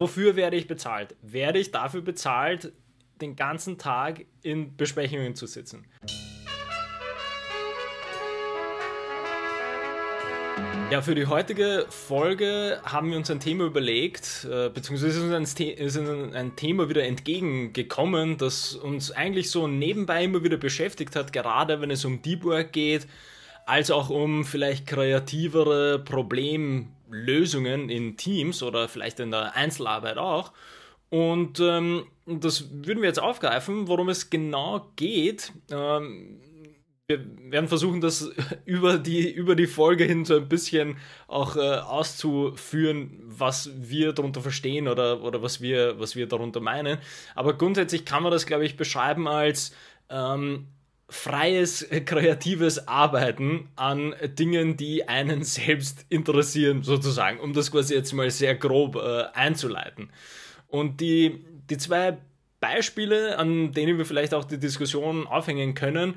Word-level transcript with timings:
wofür 0.00 0.34
werde 0.34 0.56
ich 0.56 0.66
bezahlt? 0.66 1.14
Werde 1.22 1.60
ich 1.60 1.70
dafür 1.70 2.00
bezahlt, 2.00 2.72
den 3.20 3.36
ganzen 3.36 3.78
Tag 3.78 4.24
in 4.42 4.76
Besprechungen 4.76 5.36
zu 5.36 5.46
sitzen? 5.46 5.86
Ja, 10.90 11.02
für 11.02 11.14
die 11.14 11.26
heutige 11.26 11.86
Folge 11.88 12.80
haben 12.82 13.10
wir 13.10 13.16
uns 13.16 13.30
ein 13.30 13.38
Thema 13.38 13.64
überlegt, 13.64 14.48
äh, 14.50 14.70
beziehungsweise 14.70 15.18
ist 15.18 15.32
uns 15.32 15.60
ein, 15.60 15.68
ist 15.68 15.96
uns 15.96 16.34
ein 16.34 16.56
Thema 16.56 16.88
wieder 16.88 17.04
entgegengekommen, 17.04 18.38
das 18.38 18.74
uns 18.74 19.12
eigentlich 19.12 19.50
so 19.50 19.68
nebenbei 19.68 20.24
immer 20.24 20.42
wieder 20.42 20.56
beschäftigt 20.56 21.14
hat, 21.14 21.32
gerade 21.32 21.80
wenn 21.80 21.92
es 21.92 22.04
um 22.04 22.22
Deep 22.22 22.42
Work 22.42 22.72
geht, 22.72 23.06
als 23.66 23.92
auch 23.92 24.10
um 24.10 24.44
vielleicht 24.44 24.86
kreativere 24.88 26.00
Problemlösungen 27.10 27.90
in 27.90 28.16
Teams 28.16 28.62
oder 28.62 28.88
vielleicht 28.88 29.20
in 29.20 29.32
der 29.32 29.56
Einzelarbeit 29.56 30.16
auch. 30.16 30.52
Und 31.08 31.58
ähm, 31.58 32.06
das 32.26 32.70
würden 32.70 33.02
wir 33.02 33.08
jetzt 33.08 33.20
aufgreifen, 33.20 33.88
worum 33.88 34.08
es 34.08 34.30
genau 34.30 34.92
geht. 34.94 35.52
Ähm, 35.70 36.40
wir 37.08 37.26
werden 37.50 37.68
versuchen, 37.68 38.00
das 38.00 38.30
über 38.64 38.96
die, 38.96 39.28
über 39.28 39.56
die 39.56 39.66
Folge 39.66 40.04
hin 40.04 40.24
so 40.24 40.36
ein 40.36 40.48
bisschen 40.48 40.98
auch 41.26 41.56
äh, 41.56 41.78
auszuführen, 41.78 43.20
was 43.24 43.70
wir 43.74 44.12
darunter 44.12 44.40
verstehen 44.40 44.86
oder, 44.86 45.22
oder 45.22 45.42
was, 45.42 45.60
wir, 45.60 45.98
was 45.98 46.14
wir 46.14 46.28
darunter 46.28 46.60
meinen. 46.60 46.98
Aber 47.34 47.54
grundsätzlich 47.54 48.04
kann 48.04 48.22
man 48.22 48.30
das, 48.30 48.46
glaube 48.46 48.64
ich, 48.64 48.76
beschreiben 48.76 49.26
als 49.26 49.74
ähm, 50.08 50.68
freies, 51.10 51.86
kreatives 52.06 52.86
Arbeiten 52.88 53.68
an 53.76 54.14
Dingen, 54.38 54.76
die 54.76 55.08
einen 55.08 55.42
selbst 55.42 56.06
interessieren, 56.08 56.82
sozusagen, 56.82 57.40
um 57.40 57.52
das 57.52 57.70
quasi 57.70 57.94
jetzt 57.94 58.12
mal 58.12 58.30
sehr 58.30 58.54
grob 58.54 58.96
äh, 58.96 59.24
einzuleiten. 59.34 60.10
Und 60.68 61.00
die, 61.00 61.44
die 61.68 61.76
zwei 61.76 62.18
Beispiele, 62.60 63.38
an 63.38 63.72
denen 63.72 63.98
wir 63.98 64.06
vielleicht 64.06 64.34
auch 64.34 64.44
die 64.44 64.58
Diskussion 64.58 65.26
aufhängen 65.26 65.74
können, 65.74 66.14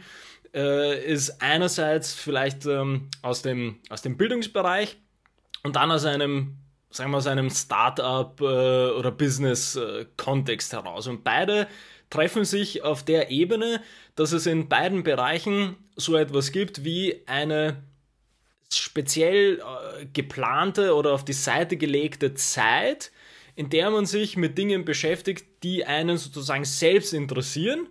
äh, 0.54 1.04
ist 1.04 1.42
einerseits 1.42 2.14
vielleicht 2.14 2.66
ähm, 2.66 3.10
aus, 3.22 3.42
dem, 3.42 3.80
aus 3.90 4.04
dem 4.04 4.18
Bildungsbereich 4.18 4.98
und 5.64 5.76
dann 5.76 5.92
aus 5.92 6.06
einem, 6.06 6.58
sagen 6.92 7.12
wir 7.12 7.18
aus 7.18 7.28
einem 7.28 7.50
Startup 7.50 8.40
äh, 8.40 8.44
oder 8.44 9.12
Business-Kontext 9.12 10.74
heraus. 10.74 11.08
Und 11.08 11.24
beide 11.24 11.68
treffen 12.10 12.46
sich 12.46 12.84
auf 12.84 13.04
der 13.04 13.32
Ebene, 13.32 13.82
dass 14.16 14.32
es 14.32 14.46
in 14.46 14.70
beiden 14.70 15.04
Bereichen 15.04 15.76
so 15.96 16.16
etwas 16.16 16.52
gibt 16.52 16.84
wie 16.84 17.22
eine 17.26 17.84
speziell 18.72 19.60
äh, 19.60 20.06
geplante 20.12 20.96
oder 20.96 21.14
auf 21.14 21.26
die 21.26 21.34
Seite 21.34 21.78
gelegte 21.78 22.34
Zeit, 22.34 23.12
in 23.56 23.70
der 23.70 23.92
man 23.92 24.06
sich 24.06 24.36
mit 24.36 24.58
Dingen 24.58 24.84
beschäftigt, 24.86 25.46
die 25.64 25.86
einen 25.86 26.18
sozusagen 26.18 26.66
selbst 26.66 27.14
interessieren 27.14 27.88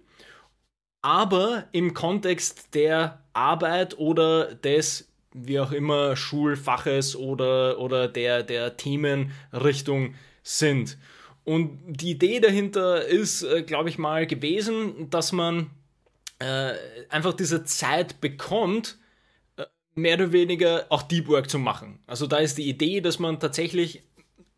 aber 1.03 1.65
im 1.73 1.95
Kontext 1.95 2.75
der 2.75 3.23
Arbeit 3.33 3.99
oder 3.99 4.55
des 4.55 5.09
wie 5.35 5.59
auch 5.59 5.73
immer 5.73 6.15
Schulfaches 6.15 7.17
oder, 7.17 7.79
oder 7.79 8.07
der, 8.07 8.43
der 8.43 8.77
Themenrichtung 8.77 10.15
sind. 10.43 10.99
Und 11.45 11.81
die 11.87 12.11
Idee 12.11 12.39
dahinter 12.39 13.05
ist, 13.05 13.43
äh, 13.43 13.63
glaube 13.63 13.89
ich 13.89 13.99
mal, 13.99 14.27
gewesen, 14.27 15.09
dass 15.11 15.33
man 15.33 15.71
äh, 16.43 17.07
einfach 17.09 17.35
diese 17.35 17.65
Zeit 17.65 18.21
bekommt, 18.21 18.99
äh, 19.57 19.65
mehr 19.95 20.15
oder 20.15 20.33
weniger 20.33 20.87
auch 20.89 21.03
Deep 21.03 21.29
Work 21.29 21.49
zu 21.49 21.59
machen. 21.59 22.01
Also 22.07 22.27
da 22.27 22.39
ist 22.39 22.59
die 22.59 22.69
Idee, 22.69 23.01
dass 23.01 23.19
man 23.19 23.39
tatsächlich 23.39 24.03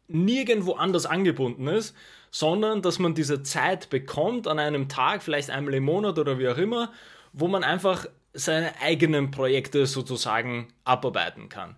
nirgendwo 0.08 0.72
anders 0.72 1.06
angebunden 1.06 1.66
ist, 1.68 1.94
sondern 2.30 2.82
dass 2.82 2.98
man 2.98 3.14
diese 3.14 3.42
Zeit 3.42 3.90
bekommt 3.90 4.48
an 4.48 4.58
einem 4.58 4.88
Tag, 4.88 5.22
vielleicht 5.22 5.50
einmal 5.50 5.74
im 5.74 5.84
Monat 5.84 6.18
oder 6.18 6.38
wie 6.38 6.48
auch 6.48 6.58
immer, 6.58 6.92
wo 7.32 7.48
man 7.48 7.64
einfach 7.64 8.06
seine 8.32 8.80
eigenen 8.80 9.30
Projekte 9.30 9.86
sozusagen 9.86 10.68
abarbeiten 10.84 11.48
kann. 11.48 11.76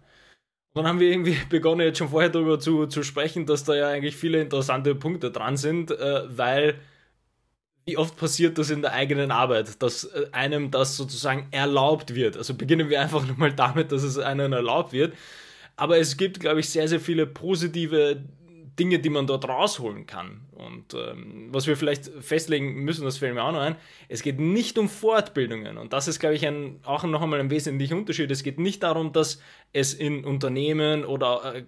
Dann 0.74 0.86
haben 0.86 1.00
wir 1.00 1.10
irgendwie 1.10 1.36
begonnen, 1.50 1.80
jetzt 1.80 1.98
schon 1.98 2.10
vorher 2.10 2.30
darüber 2.30 2.60
zu, 2.60 2.86
zu 2.86 3.02
sprechen, 3.02 3.46
dass 3.46 3.64
da 3.64 3.74
ja 3.74 3.88
eigentlich 3.88 4.16
viele 4.16 4.40
interessante 4.40 4.94
Punkte 4.94 5.30
dran 5.32 5.56
sind, 5.56 5.90
äh, 5.90 6.36
weil 6.36 6.80
wie 7.86 7.96
oft 7.96 8.16
passiert 8.16 8.58
das 8.58 8.70
in 8.70 8.82
der 8.82 8.92
eigenen 8.92 9.30
Arbeit, 9.30 9.80
dass 9.80 10.04
äh, 10.04 10.26
einem 10.32 10.70
das 10.72 10.96
sozusagen 10.96 11.46
erlaubt 11.52 12.14
wird. 12.14 12.36
Also 12.36 12.54
beginnen 12.54 12.90
wir 12.90 13.00
einfach 13.00 13.26
nochmal 13.28 13.52
damit, 13.52 13.92
dass 13.92 14.02
es 14.02 14.18
einem 14.18 14.52
erlaubt 14.52 14.92
wird. 14.92 15.14
Aber 15.76 15.98
es 15.98 16.16
gibt, 16.16 16.40
glaube 16.40 16.60
ich, 16.60 16.68
sehr, 16.68 16.88
sehr 16.88 17.00
viele 17.00 17.26
positive 17.26 18.20
Dinge, 18.78 18.98
die 18.98 19.08
man 19.08 19.26
dort 19.26 19.48
rausholen 19.48 20.06
kann. 20.06 20.40
Und 20.52 20.94
ähm, 20.94 21.48
was 21.52 21.66
wir 21.66 21.76
vielleicht 21.76 22.10
festlegen 22.20 22.82
müssen, 22.82 23.04
das 23.04 23.18
fällt 23.18 23.34
mir 23.34 23.44
auch 23.44 23.52
noch 23.52 23.60
ein, 23.60 23.76
es 24.08 24.22
geht 24.22 24.40
nicht 24.40 24.78
um 24.78 24.88
Fortbildungen. 24.88 25.78
Und 25.78 25.92
das 25.92 26.08
ist, 26.08 26.18
glaube 26.18 26.34
ich, 26.34 26.46
ein, 26.46 26.80
auch 26.82 27.04
noch 27.04 27.22
einmal 27.22 27.38
ein 27.38 27.50
wesentlicher 27.50 27.96
Unterschied. 27.96 28.30
Es 28.30 28.42
geht 28.42 28.58
nicht 28.58 28.82
darum, 28.82 29.12
dass 29.12 29.40
es 29.72 29.94
in 29.94 30.24
Unternehmen 30.24 31.04
oder 31.04 31.54
äh, 31.54 31.64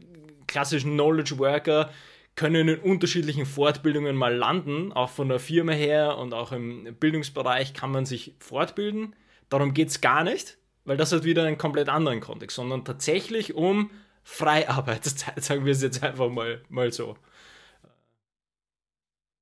klassischen 0.48 0.94
Knowledge 0.94 1.38
Worker 1.38 1.90
können 2.38 2.68
in 2.68 2.78
unterschiedlichen 2.78 3.46
Fortbildungen 3.46 4.14
mal 4.14 4.32
landen, 4.32 4.92
auch 4.92 5.10
von 5.10 5.28
der 5.28 5.40
Firma 5.40 5.72
her 5.72 6.16
und 6.18 6.32
auch 6.32 6.52
im 6.52 6.94
Bildungsbereich 6.94 7.74
kann 7.74 7.90
man 7.90 8.06
sich 8.06 8.36
fortbilden. 8.38 9.16
Darum 9.48 9.74
geht 9.74 9.88
es 9.88 10.00
gar 10.00 10.22
nicht, 10.22 10.56
weil 10.84 10.96
das 10.96 11.10
hat 11.10 11.24
wieder 11.24 11.44
einen 11.44 11.58
komplett 11.58 11.88
anderen 11.88 12.20
Kontext, 12.20 12.54
sondern 12.54 12.84
tatsächlich 12.84 13.54
um 13.54 13.90
Freiarbeitszeit, 14.22 15.42
sagen 15.42 15.64
wir 15.64 15.72
es 15.72 15.82
jetzt 15.82 16.04
einfach 16.04 16.28
mal, 16.28 16.62
mal 16.68 16.92
so. 16.92 17.16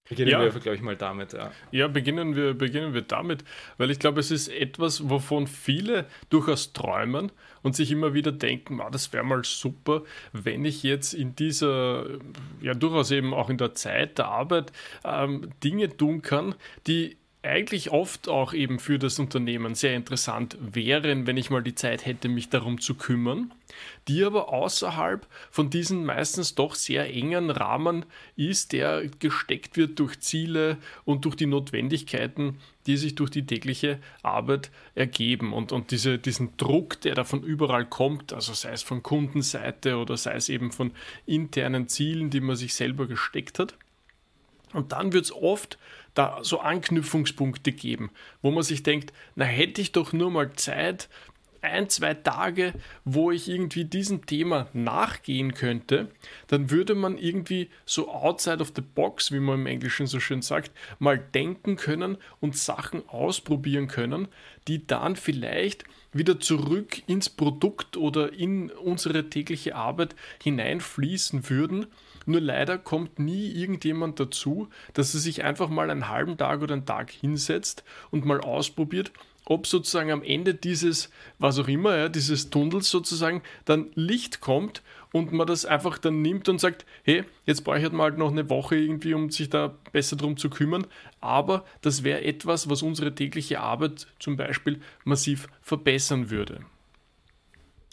Beginnen 0.08 0.30
ja. 0.30 0.40
wir, 0.42 0.50
glaube 0.50 0.76
ich, 0.76 0.82
mal 0.82 0.96
damit. 0.96 1.32
Ja, 1.32 1.52
ja 1.70 1.88
beginnen, 1.88 2.36
wir, 2.36 2.54
beginnen 2.54 2.94
wir 2.94 3.02
damit, 3.02 3.44
weil 3.76 3.90
ich 3.90 3.98
glaube, 3.98 4.20
es 4.20 4.30
ist 4.30 4.48
etwas, 4.48 5.08
wovon 5.08 5.46
viele 5.46 6.06
durchaus 6.30 6.72
träumen 6.72 7.32
und 7.62 7.74
sich 7.74 7.90
immer 7.90 8.14
wieder 8.14 8.32
denken, 8.32 8.80
ah, 8.80 8.90
das 8.90 9.12
wäre 9.12 9.24
mal 9.24 9.44
super, 9.44 10.02
wenn 10.32 10.64
ich 10.64 10.82
jetzt 10.82 11.12
in 11.12 11.34
dieser, 11.34 12.06
ja 12.60 12.74
durchaus 12.74 13.10
eben 13.10 13.34
auch 13.34 13.50
in 13.50 13.58
der 13.58 13.74
Zeit 13.74 14.18
der 14.18 14.28
Arbeit 14.28 14.72
ähm, 15.04 15.50
Dinge 15.64 15.96
tun 15.96 16.22
kann, 16.22 16.54
die 16.86 17.16
eigentlich 17.46 17.90
oft 17.90 18.28
auch 18.28 18.52
eben 18.52 18.78
für 18.78 18.98
das 18.98 19.18
Unternehmen 19.18 19.74
sehr 19.74 19.94
interessant 19.94 20.56
wären, 20.60 21.26
wenn 21.26 21.36
ich 21.36 21.50
mal 21.50 21.62
die 21.62 21.74
Zeit 21.74 22.04
hätte, 22.04 22.28
mich 22.28 22.50
darum 22.50 22.80
zu 22.80 22.94
kümmern, 22.94 23.52
die 24.08 24.24
aber 24.24 24.52
außerhalb 24.52 25.26
von 25.50 25.70
diesen 25.70 26.04
meistens 26.04 26.54
doch 26.54 26.74
sehr 26.74 27.12
engen 27.12 27.50
Rahmen 27.50 28.06
ist, 28.36 28.72
der 28.72 29.06
gesteckt 29.18 29.76
wird 29.76 29.98
durch 29.98 30.20
Ziele 30.20 30.78
und 31.04 31.24
durch 31.24 31.36
die 31.36 31.46
Notwendigkeiten, 31.46 32.58
die 32.86 32.96
sich 32.96 33.14
durch 33.14 33.30
die 33.30 33.46
tägliche 33.46 33.98
Arbeit 34.22 34.70
ergeben. 34.94 35.52
Und, 35.52 35.72
und 35.72 35.90
diese, 35.90 36.18
diesen 36.18 36.56
Druck, 36.56 37.00
der 37.00 37.14
da 37.14 37.24
von 37.24 37.42
überall 37.42 37.86
kommt, 37.86 38.32
also 38.32 38.52
sei 38.54 38.72
es 38.72 38.82
von 38.82 39.02
Kundenseite 39.02 39.96
oder 39.96 40.16
sei 40.16 40.34
es 40.34 40.48
eben 40.48 40.70
von 40.70 40.92
internen 41.26 41.88
Zielen, 41.88 42.30
die 42.30 42.40
man 42.40 42.56
sich 42.56 42.74
selber 42.74 43.06
gesteckt 43.06 43.58
hat. 43.58 43.74
Und 44.72 44.92
dann 44.92 45.12
wird 45.12 45.24
es 45.24 45.32
oft 45.32 45.78
da 46.16 46.38
so 46.42 46.60
Anknüpfungspunkte 46.60 47.72
geben, 47.72 48.10
wo 48.42 48.50
man 48.50 48.62
sich 48.62 48.82
denkt, 48.82 49.12
na 49.36 49.44
hätte 49.44 49.80
ich 49.80 49.92
doch 49.92 50.12
nur 50.12 50.30
mal 50.30 50.52
Zeit, 50.54 51.08
ein, 51.66 51.88
zwei 51.88 52.14
Tage, 52.14 52.72
wo 53.04 53.30
ich 53.30 53.48
irgendwie 53.48 53.84
diesem 53.84 54.24
Thema 54.26 54.68
nachgehen 54.72 55.52
könnte, 55.52 56.08
dann 56.46 56.70
würde 56.70 56.94
man 56.94 57.18
irgendwie 57.18 57.70
so 57.84 58.10
outside 58.10 58.60
of 58.60 58.72
the 58.74 58.82
box, 58.82 59.32
wie 59.32 59.40
man 59.40 59.60
im 59.60 59.66
Englischen 59.66 60.06
so 60.06 60.20
schön 60.20 60.42
sagt, 60.42 60.70
mal 60.98 61.18
denken 61.18 61.76
können 61.76 62.18
und 62.40 62.56
Sachen 62.56 63.08
ausprobieren 63.08 63.88
können, 63.88 64.28
die 64.68 64.86
dann 64.86 65.16
vielleicht 65.16 65.84
wieder 66.12 66.40
zurück 66.40 67.02
ins 67.08 67.28
Produkt 67.28 67.96
oder 67.96 68.32
in 68.32 68.70
unsere 68.70 69.28
tägliche 69.28 69.74
Arbeit 69.74 70.14
hineinfließen 70.42 71.50
würden 71.50 71.86
nur 72.26 72.40
leider 72.40 72.78
kommt 72.78 73.18
nie 73.18 73.50
irgendjemand 73.52 74.20
dazu, 74.20 74.68
dass 74.92 75.14
er 75.14 75.20
sich 75.20 75.44
einfach 75.44 75.68
mal 75.68 75.90
einen 75.90 76.08
halben 76.08 76.36
Tag 76.36 76.60
oder 76.60 76.74
einen 76.74 76.86
Tag 76.86 77.10
hinsetzt 77.10 77.84
und 78.10 78.24
mal 78.24 78.40
ausprobiert, 78.40 79.12
ob 79.46 79.66
sozusagen 79.66 80.10
am 80.10 80.22
Ende 80.22 80.54
dieses, 80.54 81.08
was 81.38 81.58
auch 81.58 81.68
immer, 81.68 81.96
ja, 81.96 82.08
dieses 82.08 82.50
Tunnels 82.50 82.90
sozusagen, 82.90 83.42
dann 83.64 83.86
Licht 83.94 84.40
kommt 84.40 84.82
und 85.12 85.32
man 85.32 85.46
das 85.46 85.64
einfach 85.64 85.98
dann 85.98 86.20
nimmt 86.20 86.48
und 86.48 86.60
sagt, 86.60 86.84
hey, 87.04 87.24
jetzt 87.46 87.62
brauche 87.62 87.78
ich 87.78 87.84
halt 87.84 87.92
mal 87.92 88.10
noch 88.12 88.32
eine 88.32 88.50
Woche 88.50 88.76
irgendwie, 88.76 89.14
um 89.14 89.30
sich 89.30 89.48
da 89.48 89.74
besser 89.92 90.16
drum 90.16 90.36
zu 90.36 90.50
kümmern. 90.50 90.86
Aber 91.20 91.64
das 91.80 92.02
wäre 92.02 92.24
etwas, 92.24 92.68
was 92.68 92.82
unsere 92.82 93.14
tägliche 93.14 93.60
Arbeit 93.60 94.08
zum 94.18 94.36
Beispiel 94.36 94.80
massiv 95.04 95.48
verbessern 95.62 96.28
würde. 96.30 96.60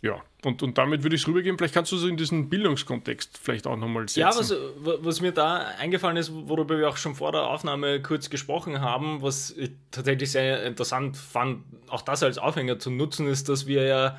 Ja, 0.04 0.22
und, 0.44 0.62
und 0.62 0.78
damit 0.78 1.02
würde 1.04 1.16
ich 1.16 1.22
es 1.22 1.28
rübergeben. 1.30 1.58
Vielleicht 1.58 1.74
kannst 1.74 1.94
du 1.94 1.96
es 1.96 2.04
in 2.04 2.18
diesen 2.18 2.50
Bildungskontext 2.50 3.38
vielleicht 3.42 3.66
auch 3.66 3.78
nochmal 3.78 4.10
setzen. 4.10 4.20
Ja, 4.20 4.36
was, 4.36 4.54
was 4.76 5.22
mir 5.22 5.32
da 5.32 5.60
eingefallen 5.80 6.18
ist, 6.18 6.30
worüber 6.34 6.78
wir 6.78 6.90
auch 6.90 6.98
schon 6.98 7.16
vor 7.16 7.32
der 7.32 7.44
Aufnahme 7.44 8.02
kurz 8.02 8.30
gesprochen 8.30 8.82
haben, 8.82 9.22
was 9.22 9.52
ich 9.52 9.72
tatsächlich 9.92 10.30
sehr 10.30 10.66
interessant 10.66 11.16
fand, 11.16 11.64
auch 11.88 12.02
das 12.02 12.22
als 12.22 12.38
Aufhänger 12.38 12.80
zu 12.80 12.92
nutzen, 12.92 13.28
ist, 13.28 13.48
dass 13.48 13.66
wir 13.66 13.84
ja 13.84 14.18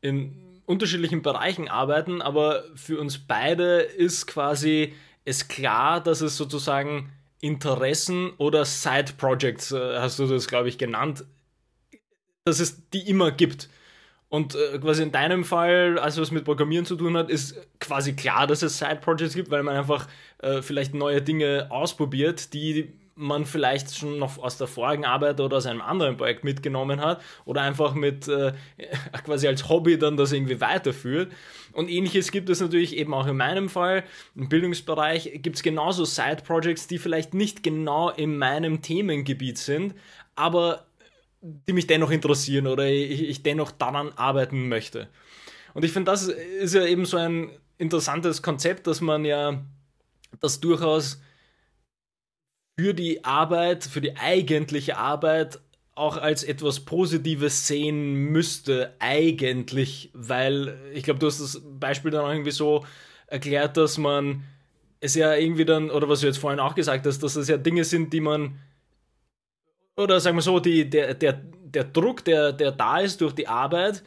in 0.00 0.34
unterschiedlichen 0.64 1.20
Bereichen 1.20 1.68
arbeiten, 1.68 2.22
aber 2.22 2.64
für 2.74 2.98
uns 2.98 3.18
beide 3.18 3.80
ist 3.80 4.26
quasi 4.26 4.94
es 5.26 5.48
klar, 5.48 6.02
dass 6.02 6.22
es 6.22 6.38
sozusagen 6.38 7.12
Interessen 7.42 8.30
oder 8.38 8.64
Side 8.64 9.12
Projects, 9.18 9.70
äh, 9.70 9.98
hast 9.98 10.18
du 10.18 10.26
das, 10.26 10.48
glaube 10.48 10.70
ich, 10.70 10.78
genannt, 10.78 11.26
dass 12.44 12.58
es 12.58 12.88
die 12.88 13.06
immer 13.06 13.32
gibt. 13.32 13.68
Und 14.30 14.54
äh, 14.54 14.78
quasi 14.78 15.02
in 15.02 15.10
deinem 15.10 15.44
Fall, 15.44 15.98
also 15.98 16.22
was 16.22 16.30
mit 16.30 16.44
Programmieren 16.44 16.86
zu 16.86 16.94
tun 16.94 17.16
hat, 17.16 17.28
ist 17.28 17.56
quasi 17.80 18.14
klar, 18.14 18.46
dass 18.46 18.62
es 18.62 18.78
Side 18.78 19.00
Projects 19.00 19.34
gibt, 19.34 19.50
weil 19.50 19.64
man 19.64 19.76
einfach 19.76 20.06
äh, 20.38 20.62
vielleicht 20.62 20.94
neue 20.94 21.20
Dinge 21.20 21.66
ausprobiert, 21.68 22.54
die 22.54 22.92
man 23.16 23.44
vielleicht 23.44 23.96
schon 23.96 24.20
noch 24.20 24.38
aus 24.38 24.56
der 24.56 24.68
vorigen 24.68 25.04
Arbeit 25.04 25.40
oder 25.40 25.56
aus 25.56 25.66
einem 25.66 25.82
anderen 25.82 26.16
Projekt 26.16 26.44
mitgenommen 26.44 27.00
hat 27.00 27.20
oder 27.44 27.62
einfach 27.62 27.94
mit 27.94 28.28
äh, 28.28 28.52
quasi 29.24 29.48
als 29.48 29.68
Hobby 29.68 29.98
dann 29.98 30.16
das 30.16 30.32
irgendwie 30.32 30.60
weiterführt. 30.60 31.32
Und 31.72 31.90
ähnliches 31.90 32.30
gibt 32.30 32.48
es 32.50 32.60
natürlich 32.60 32.96
eben 32.96 33.12
auch 33.12 33.26
in 33.26 33.36
meinem 33.36 33.68
Fall. 33.68 34.04
Im 34.36 34.48
Bildungsbereich 34.48 35.40
gibt 35.42 35.56
es 35.56 35.64
genauso 35.64 36.04
Side-Projects, 36.04 36.86
die 36.86 36.98
vielleicht 36.98 37.34
nicht 37.34 37.64
genau 37.64 38.10
in 38.10 38.38
meinem 38.38 38.80
Themengebiet 38.80 39.58
sind, 39.58 39.96
aber 40.36 40.86
die 41.40 41.72
mich 41.72 41.86
dennoch 41.86 42.10
interessieren 42.10 42.66
oder 42.66 42.86
ich, 42.86 43.22
ich 43.22 43.42
dennoch 43.42 43.70
daran 43.70 44.12
arbeiten 44.12 44.68
möchte. 44.68 45.08
Und 45.74 45.84
ich 45.84 45.92
finde, 45.92 46.10
das 46.10 46.28
ist 46.28 46.74
ja 46.74 46.84
eben 46.84 47.04
so 47.04 47.16
ein 47.16 47.50
interessantes 47.78 48.42
Konzept, 48.42 48.86
dass 48.86 49.00
man 49.00 49.24
ja 49.24 49.64
das 50.40 50.60
durchaus 50.60 51.20
für 52.78 52.94
die 52.94 53.24
Arbeit, 53.24 53.84
für 53.84 54.00
die 54.00 54.16
eigentliche 54.16 54.96
Arbeit 54.96 55.60
auch 55.94 56.16
als 56.16 56.44
etwas 56.44 56.80
Positives 56.80 57.66
sehen 57.66 58.14
müsste, 58.14 58.94
eigentlich, 59.00 60.10
weil 60.14 60.78
ich 60.94 61.04
glaube, 61.04 61.20
du 61.20 61.26
hast 61.26 61.40
das 61.40 61.60
Beispiel 61.78 62.10
dann 62.10 62.24
auch 62.24 62.30
irgendwie 62.30 62.52
so 62.52 62.86
erklärt, 63.26 63.76
dass 63.76 63.98
man 63.98 64.44
es 65.00 65.14
ja 65.14 65.34
irgendwie 65.34 65.64
dann, 65.64 65.90
oder 65.90 66.08
was 66.08 66.20
du 66.20 66.26
jetzt 66.26 66.38
vorhin 66.38 66.60
auch 66.60 66.74
gesagt 66.74 67.06
hast, 67.06 67.22
dass 67.22 67.34
das 67.34 67.48
ja 67.48 67.56
Dinge 67.56 67.84
sind, 67.84 68.12
die 68.12 68.20
man, 68.20 68.58
oder 70.00 70.20
sagen 70.20 70.36
wir 70.36 70.42
so, 70.42 70.60
die, 70.60 70.88
der, 70.88 71.14
der, 71.14 71.32
der 71.32 71.84
Druck, 71.84 72.24
der, 72.24 72.52
der 72.52 72.72
da 72.72 72.98
ist 72.98 73.20
durch 73.20 73.34
die 73.34 73.48
Arbeit, 73.48 74.02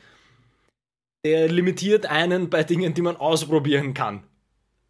der 1.26 1.48
limitiert 1.48 2.06
einen 2.06 2.50
bei 2.50 2.64
Dingen, 2.64 2.94
die 2.94 3.02
man 3.02 3.16
ausprobieren 3.16 3.94
kann. 3.94 4.24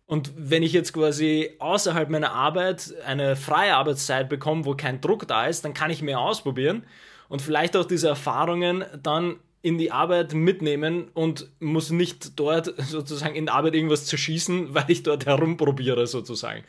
Und 0.05 0.31
wenn 0.35 0.63
ich 0.63 0.73
jetzt 0.73 0.93
quasi 0.93 1.51
außerhalb 1.59 2.09
meiner 2.09 2.33
Arbeit 2.33 2.93
eine 3.05 3.35
freie 3.35 3.75
Arbeitszeit 3.75 4.29
bekomme, 4.29 4.65
wo 4.65 4.75
kein 4.75 5.01
Druck 5.01 5.27
da 5.27 5.47
ist, 5.47 5.63
dann 5.63 5.73
kann 5.73 5.91
ich 5.91 6.01
mehr 6.01 6.19
ausprobieren 6.19 6.83
und 7.29 7.41
vielleicht 7.41 7.75
auch 7.77 7.85
diese 7.85 8.09
Erfahrungen 8.09 8.83
dann 9.01 9.37
in 9.63 9.77
die 9.77 9.91
Arbeit 9.91 10.33
mitnehmen 10.33 11.07
und 11.13 11.49
muss 11.59 11.89
nicht 11.89 12.37
dort 12.37 12.73
sozusagen 12.79 13.33
in 13.33 13.45
der 13.45 13.55
Arbeit 13.55 13.75
irgendwas 13.75 14.05
zerschießen, 14.05 14.67
weil 14.75 14.85
ich 14.89 15.03
dort 15.03 15.25
herumprobiere 15.25 16.05
sozusagen. 16.05 16.63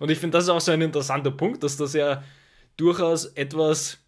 Und 0.00 0.10
ich 0.10 0.18
finde, 0.18 0.36
das 0.36 0.44
ist 0.44 0.50
auch 0.50 0.60
so 0.60 0.72
ein 0.72 0.82
interessanter 0.82 1.30
Punkt, 1.30 1.62
dass 1.62 1.76
das 1.76 1.94
ja 1.94 2.24
durchaus 2.80 3.26
etwas 3.26 3.98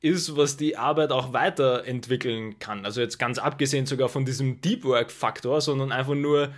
ist, 0.00 0.36
was 0.36 0.56
die 0.56 0.76
Arbeit 0.76 1.10
auch 1.10 1.32
weiterentwickeln 1.32 2.58
kann. 2.58 2.84
Also 2.84 3.00
jetzt 3.00 3.18
ganz 3.18 3.38
abgesehen 3.38 3.86
sogar 3.86 4.08
von 4.08 4.24
diesem 4.24 4.60
Deep 4.60 4.84
Work 4.84 5.10
Faktor, 5.10 5.60
sondern 5.60 5.92
einfach 5.92 6.14
nur 6.14 6.52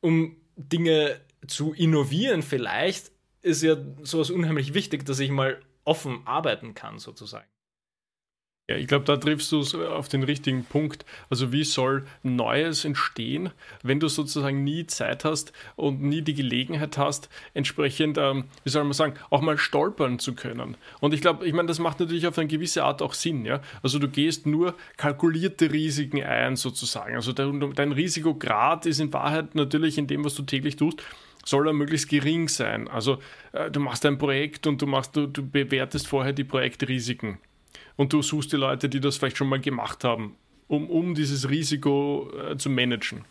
um 0.00 0.36
Dinge 0.56 1.20
zu 1.46 1.72
innovieren 1.72 2.42
vielleicht, 2.42 3.10
ist 3.42 3.62
ja 3.62 3.76
sowas 4.02 4.30
unheimlich 4.30 4.74
wichtig, 4.74 5.04
dass 5.04 5.18
ich 5.18 5.30
mal 5.30 5.60
offen 5.84 6.22
arbeiten 6.24 6.74
kann, 6.74 6.98
sozusagen. 6.98 7.46
Ja, 8.66 8.76
ich 8.76 8.86
glaube, 8.86 9.04
da 9.04 9.18
triffst 9.18 9.52
du 9.52 9.60
es 9.60 9.74
auf 9.74 10.08
den 10.08 10.22
richtigen 10.22 10.64
Punkt. 10.64 11.04
Also 11.28 11.52
wie 11.52 11.64
soll 11.64 12.06
Neues 12.22 12.86
entstehen, 12.86 13.50
wenn 13.82 14.00
du 14.00 14.08
sozusagen 14.08 14.64
nie 14.64 14.86
Zeit 14.86 15.26
hast 15.26 15.52
und 15.76 16.00
nie 16.02 16.22
die 16.22 16.32
Gelegenheit 16.32 16.96
hast, 16.96 17.28
entsprechend, 17.52 18.16
ähm, 18.16 18.44
wie 18.64 18.70
soll 18.70 18.84
man 18.84 18.94
sagen, 18.94 19.16
auch 19.28 19.42
mal 19.42 19.58
stolpern 19.58 20.18
zu 20.18 20.34
können. 20.34 20.78
Und 21.00 21.12
ich 21.12 21.20
glaube, 21.20 21.46
ich 21.46 21.52
meine, 21.52 21.68
das 21.68 21.78
macht 21.78 22.00
natürlich 22.00 22.26
auf 22.26 22.38
eine 22.38 22.48
gewisse 22.48 22.84
Art 22.84 23.02
auch 23.02 23.12
Sinn. 23.12 23.44
Ja? 23.44 23.60
Also 23.82 23.98
du 23.98 24.08
gehst 24.08 24.46
nur 24.46 24.74
kalkulierte 24.96 25.70
Risiken 25.70 26.22
ein 26.22 26.56
sozusagen. 26.56 27.16
Also 27.16 27.34
dein, 27.34 27.74
dein 27.74 27.92
Risikograd 27.92 28.86
ist 28.86 28.98
in 28.98 29.12
Wahrheit 29.12 29.54
natürlich 29.54 29.98
in 29.98 30.06
dem, 30.06 30.24
was 30.24 30.36
du 30.36 30.42
täglich 30.42 30.76
tust, 30.76 31.02
soll 31.44 31.66
er 31.68 31.74
möglichst 31.74 32.08
gering 32.08 32.48
sein. 32.48 32.88
Also 32.88 33.18
äh, 33.52 33.70
du 33.70 33.80
machst 33.80 34.06
ein 34.06 34.16
Projekt 34.16 34.66
und 34.66 34.80
du, 34.80 34.86
machst, 34.86 35.14
du, 35.16 35.26
du 35.26 35.46
bewertest 35.46 36.08
vorher 36.08 36.32
die 36.32 36.44
Projektrisiken 36.44 37.36
und 37.96 38.12
du 38.12 38.22
suchst 38.22 38.52
die 38.52 38.56
Leute, 38.56 38.88
die 38.88 39.00
das 39.00 39.16
vielleicht 39.16 39.36
schon 39.36 39.48
mal 39.48 39.60
gemacht 39.60 40.04
haben, 40.04 40.36
um, 40.68 40.88
um 40.90 41.14
dieses 41.14 41.48
Risiko 41.48 42.30
äh, 42.50 42.56
zu 42.56 42.70
managen. 42.70 43.24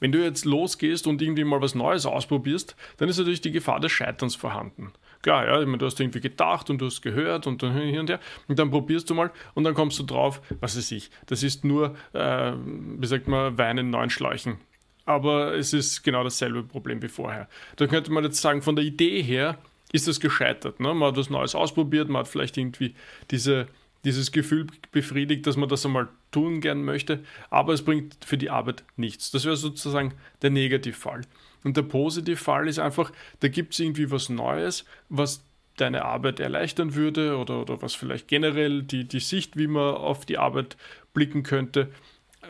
Wenn 0.00 0.12
du 0.12 0.22
jetzt 0.22 0.44
losgehst 0.44 1.06
und 1.06 1.22
irgendwie 1.22 1.44
mal 1.44 1.60
was 1.60 1.74
Neues 1.74 2.06
ausprobierst, 2.06 2.76
dann 2.98 3.08
ist 3.08 3.18
natürlich 3.18 3.40
die 3.40 3.52
Gefahr 3.52 3.80
des 3.80 3.92
Scheiterns 3.92 4.34
vorhanden. 4.34 4.92
Klar, 5.22 5.46
ja, 5.46 5.60
ich 5.60 5.66
meine, 5.66 5.78
du 5.78 5.86
hast 5.86 5.98
irgendwie 5.98 6.20
gedacht 6.20 6.68
und 6.70 6.78
du 6.78 6.86
hast 6.86 7.00
gehört 7.02 7.46
und 7.46 7.62
dann 7.62 7.76
hier 7.76 8.00
und 8.00 8.10
her 8.10 8.20
und 8.48 8.58
dann 8.58 8.70
probierst 8.70 9.08
du 9.08 9.14
mal 9.14 9.30
und 9.54 9.64
dann 9.64 9.74
kommst 9.74 9.98
du 9.98 10.02
drauf, 10.02 10.42
was 10.60 10.76
weiß 10.76 10.92
ich, 10.92 11.10
das 11.26 11.42
ist 11.42 11.64
nur, 11.64 11.96
äh, 12.12 12.52
wie 12.54 13.06
sagt 13.06 13.26
man, 13.26 13.56
Wein 13.56 13.78
in 13.78 13.90
neuen 13.90 14.10
Schläuchen. 14.10 14.58
Aber 15.04 15.54
es 15.54 15.72
ist 15.72 16.02
genau 16.02 16.24
dasselbe 16.24 16.64
Problem 16.64 17.00
wie 17.00 17.08
vorher. 17.08 17.48
Da 17.76 17.86
könnte 17.86 18.10
man 18.10 18.24
jetzt 18.24 18.40
sagen, 18.40 18.60
von 18.60 18.76
der 18.76 18.84
Idee 18.84 19.22
her 19.22 19.56
ist 19.92 20.08
das 20.08 20.20
gescheitert. 20.20 20.80
Ne? 20.80 20.94
Man 20.94 21.08
hat 21.08 21.16
was 21.16 21.30
Neues 21.30 21.54
ausprobiert, 21.54 22.08
man 22.08 22.20
hat 22.20 22.28
vielleicht 22.28 22.56
irgendwie 22.56 22.94
diese, 23.30 23.66
dieses 24.04 24.32
Gefühl 24.32 24.66
befriedigt, 24.92 25.46
dass 25.46 25.56
man 25.56 25.68
das 25.68 25.86
einmal 25.86 26.08
tun 26.30 26.60
gern 26.60 26.84
möchte, 26.84 27.24
aber 27.50 27.72
es 27.72 27.84
bringt 27.84 28.16
für 28.24 28.38
die 28.38 28.50
Arbeit 28.50 28.84
nichts. 28.96 29.30
Das 29.30 29.44
wäre 29.44 29.56
sozusagen 29.56 30.14
der 30.42 30.50
Negativfall. 30.50 31.22
Und 31.64 31.76
der 31.76 31.82
Positivfall 31.82 32.68
ist 32.68 32.78
einfach, 32.78 33.12
da 33.40 33.48
gibt 33.48 33.74
es 33.74 33.80
irgendwie 33.80 34.10
was 34.10 34.28
Neues, 34.28 34.84
was 35.08 35.44
deine 35.76 36.04
Arbeit 36.04 36.40
erleichtern 36.40 36.94
würde 36.94 37.36
oder, 37.36 37.60
oder 37.60 37.82
was 37.82 37.94
vielleicht 37.94 38.28
generell 38.28 38.82
die, 38.82 39.04
die 39.04 39.20
Sicht, 39.20 39.56
wie 39.56 39.66
man 39.66 39.94
auf 39.94 40.24
die 40.24 40.38
Arbeit 40.38 40.76
blicken 41.12 41.42
könnte, 41.42 41.90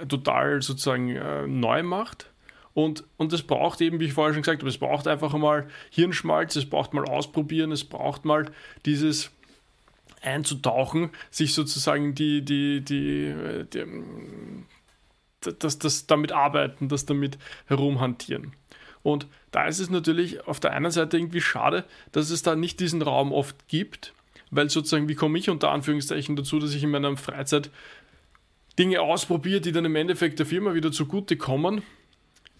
total 0.08 0.62
sozusagen 0.62 1.10
äh, 1.10 1.46
neu 1.46 1.82
macht 1.82 2.30
und, 2.76 3.04
und 3.16 3.32
es 3.32 3.42
braucht 3.42 3.80
eben, 3.80 4.00
wie 4.00 4.04
ich 4.04 4.12
vorher 4.12 4.34
schon 4.34 4.42
gesagt 4.42 4.60
habe, 4.60 4.68
es 4.68 4.76
braucht 4.76 5.08
einfach 5.08 5.32
mal 5.32 5.66
Hirnschmalz, 5.88 6.56
es 6.56 6.68
braucht 6.68 6.92
mal 6.92 7.06
ausprobieren, 7.06 7.72
es 7.72 7.84
braucht 7.84 8.26
mal 8.26 8.50
dieses 8.84 9.30
einzutauchen, 10.20 11.08
sich 11.30 11.54
sozusagen 11.54 12.14
die, 12.14 12.44
die, 12.44 12.82
die, 12.82 13.64
die 13.72 13.84
das, 15.58 15.78
das 15.78 16.06
damit 16.06 16.32
arbeiten, 16.32 16.88
das 16.88 17.06
damit 17.06 17.38
herumhantieren. 17.64 18.52
Und 19.02 19.26
da 19.52 19.66
ist 19.66 19.78
es 19.78 19.88
natürlich 19.88 20.46
auf 20.46 20.60
der 20.60 20.74
einen 20.74 20.90
Seite 20.90 21.16
irgendwie 21.16 21.40
schade, 21.40 21.86
dass 22.12 22.28
es 22.28 22.42
da 22.42 22.56
nicht 22.56 22.78
diesen 22.78 23.00
Raum 23.00 23.32
oft 23.32 23.68
gibt, 23.68 24.12
weil 24.50 24.68
sozusagen, 24.68 25.08
wie 25.08 25.14
komme 25.14 25.38
ich 25.38 25.48
unter 25.48 25.70
Anführungszeichen 25.70 26.36
dazu, 26.36 26.58
dass 26.58 26.74
ich 26.74 26.82
in 26.82 26.90
meiner 26.90 27.16
Freizeit 27.16 27.70
Dinge 28.78 29.00
ausprobiere, 29.00 29.62
die 29.62 29.72
dann 29.72 29.86
im 29.86 29.96
Endeffekt 29.96 30.38
der 30.40 30.44
Firma 30.44 30.74
wieder 30.74 30.92
zugute 30.92 31.38
kommen 31.38 31.82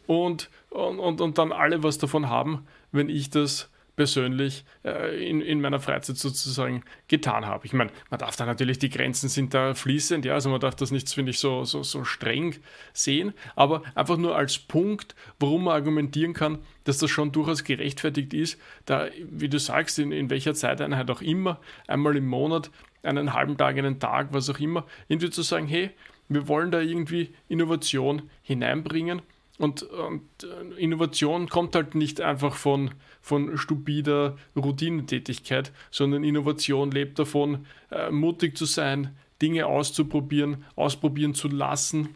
und, 0.07 0.51
und, 0.71 1.21
und, 1.21 1.39
dann 1.39 1.53
alle 1.53 1.83
was 1.83 1.99
davon 1.99 2.29
haben, 2.29 2.67
wenn 2.93 3.09
ich 3.09 3.31
das 3.31 3.71
persönlich 3.97 4.65
äh, 4.85 5.29
in, 5.29 5.41
in 5.41 5.61
meiner 5.61 5.81
Freizeit 5.81 6.19
sozusagen 6.19 6.85
getan 7.09 7.47
habe. 7.47 7.65
Ich 7.65 7.73
meine, 7.73 7.91
man 8.11 8.21
darf 8.21 8.37
da 8.37 8.45
natürlich, 8.45 8.79
die 8.79 8.91
Grenzen 8.91 9.29
sind 9.29 9.55
da 9.55 9.75
fließend, 9.75 10.25
ja, 10.27 10.35
also 10.35 10.51
man 10.51 10.61
darf 10.61 10.75
das 10.75 10.91
nicht, 10.91 11.09
finde 11.09 11.31
ich, 11.31 11.39
so, 11.39 11.65
so, 11.65 11.83
so 11.83 12.05
streng 12.05 12.55
sehen, 12.93 13.33
aber 13.57 13.83
einfach 13.95 14.19
nur 14.19 14.37
als 14.37 14.59
Punkt, 14.59 15.17
warum 15.41 15.65
man 15.65 15.75
argumentieren 15.75 16.35
kann, 16.35 16.59
dass 16.85 16.99
das 16.99 17.11
schon 17.11 17.33
durchaus 17.33 17.65
gerechtfertigt 17.65 18.35
ist, 18.35 18.61
da, 18.85 19.09
wie 19.19 19.49
du 19.49 19.59
sagst, 19.59 19.99
in, 19.99 20.13
in 20.13 20.31
welcher 20.31 20.55
Zeiteinheit 20.55 21.11
auch 21.11 21.23
immer, 21.23 21.59
einmal 21.89 22.17
im 22.17 22.27
Monat, 22.27 22.71
einen 23.03 23.33
halben 23.33 23.57
Tag, 23.57 23.79
einen 23.79 23.99
Tag, 23.99 24.29
was 24.33 24.51
auch 24.51 24.59
immer, 24.61 24.85
irgendwie 25.09 25.31
zu 25.31 25.43
sagen, 25.43 25.67
hey, 25.67 25.91
wir 26.29 26.49
wollen 26.49 26.71
da 26.71 26.81
irgendwie 26.81 27.33
Innovation 27.49 28.23
hineinbringen 28.43 29.23
und, 29.59 29.83
und, 29.83 30.23
äh, 30.43 30.75
Innovation 30.77 31.49
kommt 31.49 31.75
halt 31.75 31.95
nicht 31.95 32.21
einfach 32.21 32.55
von, 32.55 32.91
von 33.21 33.57
stupider 33.57 34.37
Routinetätigkeit, 34.55 35.73
sondern 35.91 36.25
Innovation 36.25 36.91
lebt 36.91 37.19
davon, 37.19 37.67
äh, 37.91 38.11
mutig 38.11 38.57
zu 38.57 38.65
sein, 38.65 39.17
Dinge 39.41 39.67
auszuprobieren, 39.67 40.65
ausprobieren 40.77 41.35
zu 41.35 41.49
lassen 41.49 42.15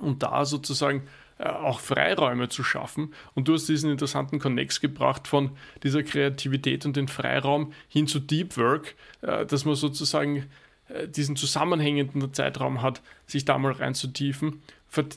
und 0.00 0.22
da 0.22 0.44
sozusagen 0.44 1.02
äh, 1.38 1.48
auch 1.48 1.80
Freiräume 1.80 2.48
zu 2.48 2.62
schaffen. 2.62 3.12
Und 3.34 3.48
du 3.48 3.54
hast 3.54 3.68
diesen 3.68 3.90
interessanten 3.90 4.38
Connex 4.38 4.80
gebracht 4.80 5.28
von 5.28 5.50
dieser 5.82 6.02
Kreativität 6.02 6.86
und 6.86 6.96
den 6.96 7.08
Freiraum 7.08 7.72
hin 7.88 8.06
zu 8.06 8.20
Deep 8.20 8.56
Work, 8.56 8.94
äh, 9.22 9.44
dass 9.44 9.64
man 9.64 9.74
sozusagen 9.74 10.46
äh, 10.88 11.08
diesen 11.08 11.36
zusammenhängenden 11.36 12.32
Zeitraum 12.32 12.82
hat, 12.82 13.02
sich 13.26 13.44
da 13.44 13.58
mal 13.58 13.72
reinzutiefen 13.72 14.62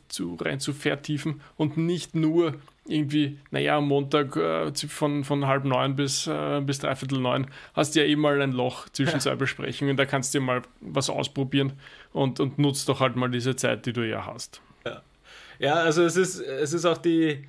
zu, 0.07 0.35
rein 0.35 0.59
zu 0.59 0.73
vertiefen 0.73 1.41
und 1.55 1.77
nicht 1.77 2.15
nur 2.15 2.55
irgendwie, 2.87 3.37
naja, 3.51 3.77
am 3.77 3.87
Montag 3.87 4.35
äh, 4.35 4.71
von, 4.73 5.23
von 5.23 5.45
halb 5.47 5.65
neun 5.65 5.95
bis, 5.95 6.27
äh, 6.27 6.61
bis 6.61 6.79
dreiviertel 6.79 7.19
neun 7.19 7.47
hast 7.73 7.95
du 7.95 7.99
ja 8.01 8.05
eh 8.05 8.15
mal 8.15 8.41
ein 8.41 8.51
Loch 8.51 8.89
zwischen 8.89 9.19
zwei 9.19 9.35
Besprechungen, 9.35 9.97
da 9.97 10.05
kannst 10.05 10.33
du 10.33 10.39
mal 10.39 10.61
was 10.81 11.09
ausprobieren 11.09 11.73
und, 12.13 12.39
und 12.39 12.57
nutzt 12.59 12.87
doch 12.89 12.99
halt 12.99 13.15
mal 13.15 13.29
diese 13.29 13.55
Zeit, 13.55 13.85
die 13.85 13.93
du 13.93 14.07
ja 14.07 14.25
hast. 14.25 14.61
Ja, 14.85 15.01
ja 15.59 15.73
also 15.75 16.03
es 16.03 16.15
ist, 16.15 16.39
es 16.39 16.73
ist 16.73 16.85
auch 16.85 16.97
die, 16.97 17.47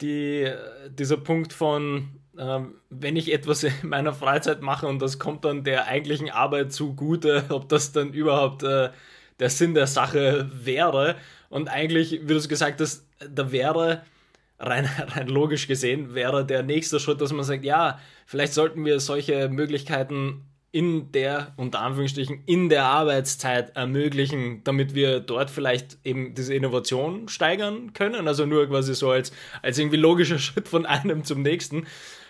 die, 0.00 0.50
dieser 0.90 1.16
Punkt 1.16 1.52
von, 1.52 2.08
ähm, 2.38 2.74
wenn 2.90 3.16
ich 3.16 3.32
etwas 3.32 3.64
in 3.64 3.72
meiner 3.82 4.12
Freizeit 4.12 4.62
mache 4.62 4.86
und 4.86 5.00
das 5.00 5.18
kommt 5.18 5.44
dann 5.44 5.64
der 5.64 5.86
eigentlichen 5.86 6.30
Arbeit 6.30 6.72
zugute, 6.72 7.44
ob 7.48 7.68
das 7.68 7.92
dann 7.92 8.12
überhaupt 8.12 8.62
äh, 8.62 8.90
der 9.38 9.50
Sinn 9.50 9.74
der 9.74 9.86
Sache 9.86 10.50
wäre. 10.52 11.16
Und 11.48 11.68
eigentlich, 11.68 12.20
wie 12.22 12.26
du 12.26 12.36
es 12.36 12.48
gesagt 12.48 12.80
hast, 12.80 13.06
da 13.28 13.52
wäre 13.52 14.02
rein, 14.58 14.88
rein 15.08 15.28
logisch 15.28 15.66
gesehen, 15.66 16.14
wäre 16.14 16.44
der 16.44 16.62
nächste 16.62 17.00
Schritt, 17.00 17.20
dass 17.20 17.32
man 17.32 17.44
sagt, 17.44 17.64
ja, 17.64 18.00
vielleicht 18.26 18.54
sollten 18.54 18.84
wir 18.84 19.00
solche 19.00 19.48
Möglichkeiten 19.48 20.42
in 20.72 21.10
der, 21.12 21.54
unter 21.56 21.80
Anführungsstrichen, 21.80 22.42
in 22.44 22.68
der 22.68 22.84
Arbeitszeit 22.84 23.74
ermöglichen, 23.76 24.62
damit 24.62 24.94
wir 24.94 25.20
dort 25.20 25.48
vielleicht 25.48 25.96
eben 26.04 26.34
diese 26.34 26.54
Innovation 26.54 27.28
steigern 27.28 27.94
können. 27.94 28.28
Also 28.28 28.44
nur 28.44 28.66
quasi 28.66 28.94
so 28.94 29.10
als, 29.10 29.32
als 29.62 29.78
irgendwie 29.78 29.96
logischer 29.96 30.38
Schritt 30.40 30.68
von 30.68 30.84
einem 30.84 31.24
zum 31.24 31.40
nächsten. 31.40 31.86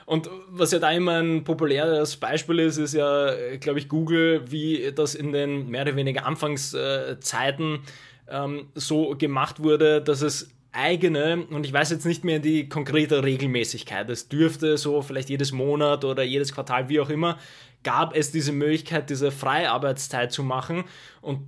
Und 0.07 0.31
was 0.49 0.71
ja 0.71 0.79
da 0.79 0.93
immer 0.93 1.21
ein 1.21 1.43
populäres 1.43 2.17
Beispiel 2.17 2.61
ist, 2.61 2.79
ist 2.79 2.95
ja, 2.95 3.35
glaube 3.59 3.81
ich, 3.81 3.89
Google, 3.89 4.45
wie 4.49 4.93
das 4.95 5.17
in 5.17 5.33
den 5.33 5.69
mehr 5.69 5.83
oder 5.83 5.97
weniger 5.97 6.25
Anfangszeiten 6.25 7.81
ähm, 8.29 8.69
so 8.75 9.17
gemacht 9.19 9.63
wurde, 9.63 10.01
dass 10.01 10.23
es 10.23 10.49
eigene, 10.71 11.45
und 11.51 11.67
ich 11.67 11.73
weiß 11.73 11.91
jetzt 11.91 12.07
nicht 12.07 12.23
mehr 12.23 12.39
die 12.39 12.69
konkrete 12.69 13.25
Regelmäßigkeit, 13.25 14.09
es 14.09 14.29
dürfte 14.29 14.77
so 14.79 15.03
vielleicht 15.03 15.29
jedes 15.29 15.51
Monat 15.51 16.05
oder 16.05 16.23
jedes 16.23 16.55
Quartal, 16.55 16.89
wie 16.89 17.01
auch 17.01 17.11
immer, 17.11 17.39
gab 17.83 18.15
es 18.15 18.31
diese 18.31 18.53
Möglichkeit, 18.53 19.11
diese 19.11 19.33
Freiarbeitszeit 19.33 20.31
zu 20.31 20.45
machen 20.45 20.85
und 21.21 21.41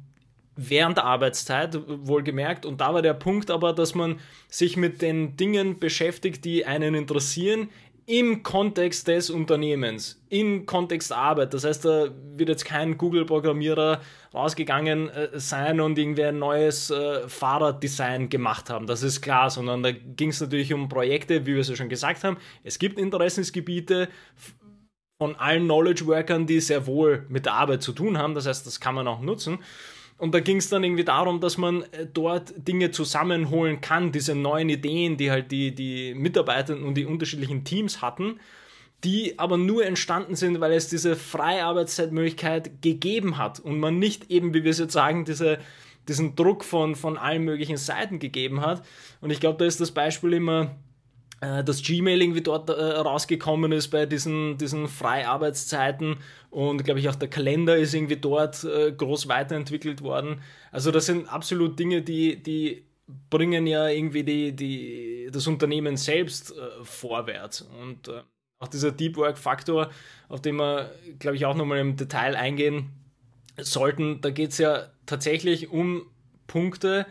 während 0.61 0.97
der 0.97 1.05
Arbeitszeit, 1.05 1.79
wohlgemerkt. 1.87 2.67
Und 2.67 2.81
da 2.81 2.93
war 2.93 3.01
der 3.01 3.15
Punkt 3.15 3.51
aber, 3.51 3.73
dass 3.73 3.95
man 3.95 4.19
sich 4.49 4.77
mit 4.77 5.01
den 5.03 5.37
Dingen 5.37 5.79
beschäftigt, 5.79 6.45
die 6.45 6.67
einen 6.67 6.95
interessieren, 6.97 7.69
im 8.09 8.43
Kontext 8.43 9.07
des 9.07 9.29
Unternehmens, 9.29 10.19
im 10.31 10.65
Kontext 10.65 11.13
Arbeit. 11.13 11.53
Das 11.53 11.65
heißt, 11.65 11.85
da 11.85 12.09
wird 12.37 12.49
jetzt 12.49 12.65
kein 12.65 12.97
Google-Programmierer 12.97 14.01
rausgegangen 14.33 15.11
äh, 15.11 15.29
sein 15.35 15.79
und 15.79 15.99
irgendwie 15.99 16.25
ein 16.25 16.39
neues 16.39 16.91
äh, 16.91 17.29
Fahrraddesign 17.29 18.31
gemacht 18.31 18.71
haben. 18.71 18.87
Das 18.87 19.03
ist 19.03 19.21
klar, 19.21 19.51
sondern 19.51 19.83
da 19.83 19.93
ging 19.93 20.31
es 20.31 20.41
natürlich 20.41 20.73
um 20.73 20.89
Projekte, 20.89 21.45
wie 21.45 21.53
wir 21.53 21.61
es 21.61 21.69
ja 21.69 21.77
schon 21.77 21.91
gesagt 21.91 22.25
haben. 22.25 22.39
Es 22.65 22.79
gibt 22.79 22.99
Interessensgebiete 22.99 24.09
von 25.21 25.37
allen 25.37 25.65
Knowledge 25.65 26.07
Workern, 26.07 26.47
die 26.47 26.61
sehr 26.61 26.87
wohl 26.87 27.27
mit 27.29 27.45
der 27.45 27.55
Arbeit 27.55 27.83
zu 27.83 27.93
tun 27.93 28.17
haben. 28.17 28.35
Das 28.35 28.47
heißt, 28.47 28.67
das 28.67 28.81
kann 28.81 28.95
man 28.95 29.07
auch 29.07 29.21
nutzen. 29.21 29.59
Und 30.19 30.35
da 30.35 30.41
ging 30.41 30.57
es 30.57 30.69
dann 30.69 30.83
irgendwie 30.83 31.05
darum, 31.05 31.41
dass 31.41 31.57
man 31.57 31.83
äh, 31.93 32.07
dort 32.13 32.53
Dinge 32.57 32.91
zusammenholen 32.91 33.81
kann, 33.81 34.13
diese 34.13 34.35
neuen 34.35 34.69
Ideen, 34.69 35.17
die 35.17 35.31
halt 35.31 35.53
die, 35.53 35.75
die 35.75 36.13
Mitarbeiter 36.15 36.77
und 36.77 36.95
die 36.95 37.07
unterschiedlichen 37.07 37.65
Teams 37.65 38.03
hatten, 38.03 38.41
die 39.05 39.39
aber 39.39 39.57
nur 39.57 39.87
entstanden 39.87 40.35
sind, 40.35 40.61
weil 40.61 40.73
es 40.73 40.89
diese 40.89 41.15
Freiarbeitszeitmöglichkeit 41.15 42.83
gegeben 42.83 43.39
hat 43.39 43.61
und 43.61 43.79
man 43.79 44.01
nicht 44.01 44.29
eben, 44.29 44.53
wie 44.55 44.65
wir 44.65 44.73
es 44.73 44.81
jetzt 44.81 44.93
sagen, 44.93 45.25
diese, 45.25 45.59
diesen 46.09 46.35
Druck 46.35 46.65
von, 46.65 46.97
von 46.97 47.17
allen 47.17 47.45
möglichen 47.45 47.77
Seiten 47.77 48.19
gegeben 48.19 48.61
hat. 48.61 48.85
Und 49.21 49.31
ich 49.31 49.39
glaube, 49.39 49.59
da 49.59 49.67
ist 49.67 49.81
das 49.81 49.93
Beispiel 49.93 50.33
immer 50.33 50.75
äh, 51.41 51.63
das 51.65 51.83
Gmail 51.83 52.21
irgendwie 52.21 52.41
dort 52.41 52.69
äh, 52.71 52.73
rausgekommen 52.73 53.73
ist 53.73 53.89
bei 53.89 54.07
diesen, 54.07 54.59
diesen 54.59 54.89
Freiarbeitszeiten 54.89 56.17
und 56.51 56.85
glaube 56.85 57.01
ich 57.01 57.09
auch 57.09 57.15
der 57.15 57.29
Kalender 57.29 57.77
ist 57.77 57.95
irgendwie 57.95 58.17
dort 58.17 58.65
äh, 58.65 58.93
groß 58.93 59.29
weiterentwickelt 59.29 60.03
worden. 60.03 60.41
Also 60.73 60.91
das 60.91 61.07
sind 61.07 61.33
absolut 61.33 61.79
Dinge, 61.79 62.03
die, 62.03 62.43
die 62.43 62.85
bringen 63.31 63.67
ja 63.67 63.89
irgendwie 63.89 64.25
die, 64.25 64.53
die, 64.55 65.29
das 65.33 65.47
Unternehmen 65.47 65.97
selbst 65.97 66.55
vorwärts. 66.83 67.63
Und 67.63 68.11
auch 68.59 68.69
dieser 68.69 68.93
Deep 68.93 69.17
Work 69.17 69.39
Faktor, 69.39 69.91
auf 70.29 70.43
den 70.43 70.57
wir, 70.57 70.93
glaube 71.19 71.37
ich, 71.37 71.47
auch 71.47 71.55
nochmal 71.55 71.79
im 71.79 71.97
Detail 71.97 72.37
eingehen 72.37 72.91
sollten, 73.57 74.21
da 74.21 74.31
geht 74.31 74.51
es 74.51 74.59
ja 74.59 74.89
tatsächlich 75.07 75.71
um 75.71 76.03
Punkte, 76.47 77.07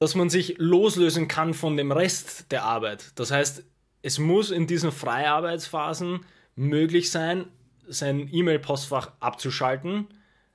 dass 0.00 0.14
man 0.14 0.30
sich 0.30 0.56
loslösen 0.58 1.28
kann 1.28 1.54
von 1.54 1.76
dem 1.76 1.92
Rest 1.92 2.50
der 2.50 2.64
Arbeit. 2.64 3.12
Das 3.16 3.30
heißt, 3.30 3.62
es 4.02 4.18
muss 4.18 4.50
in 4.50 4.66
diesen 4.66 4.92
Freiarbeitsphasen 4.92 6.20
möglich 6.56 7.10
sein, 7.10 7.46
sein 7.86 8.28
E-Mail-Postfach 8.32 9.12
abzuschalten, 9.20 10.08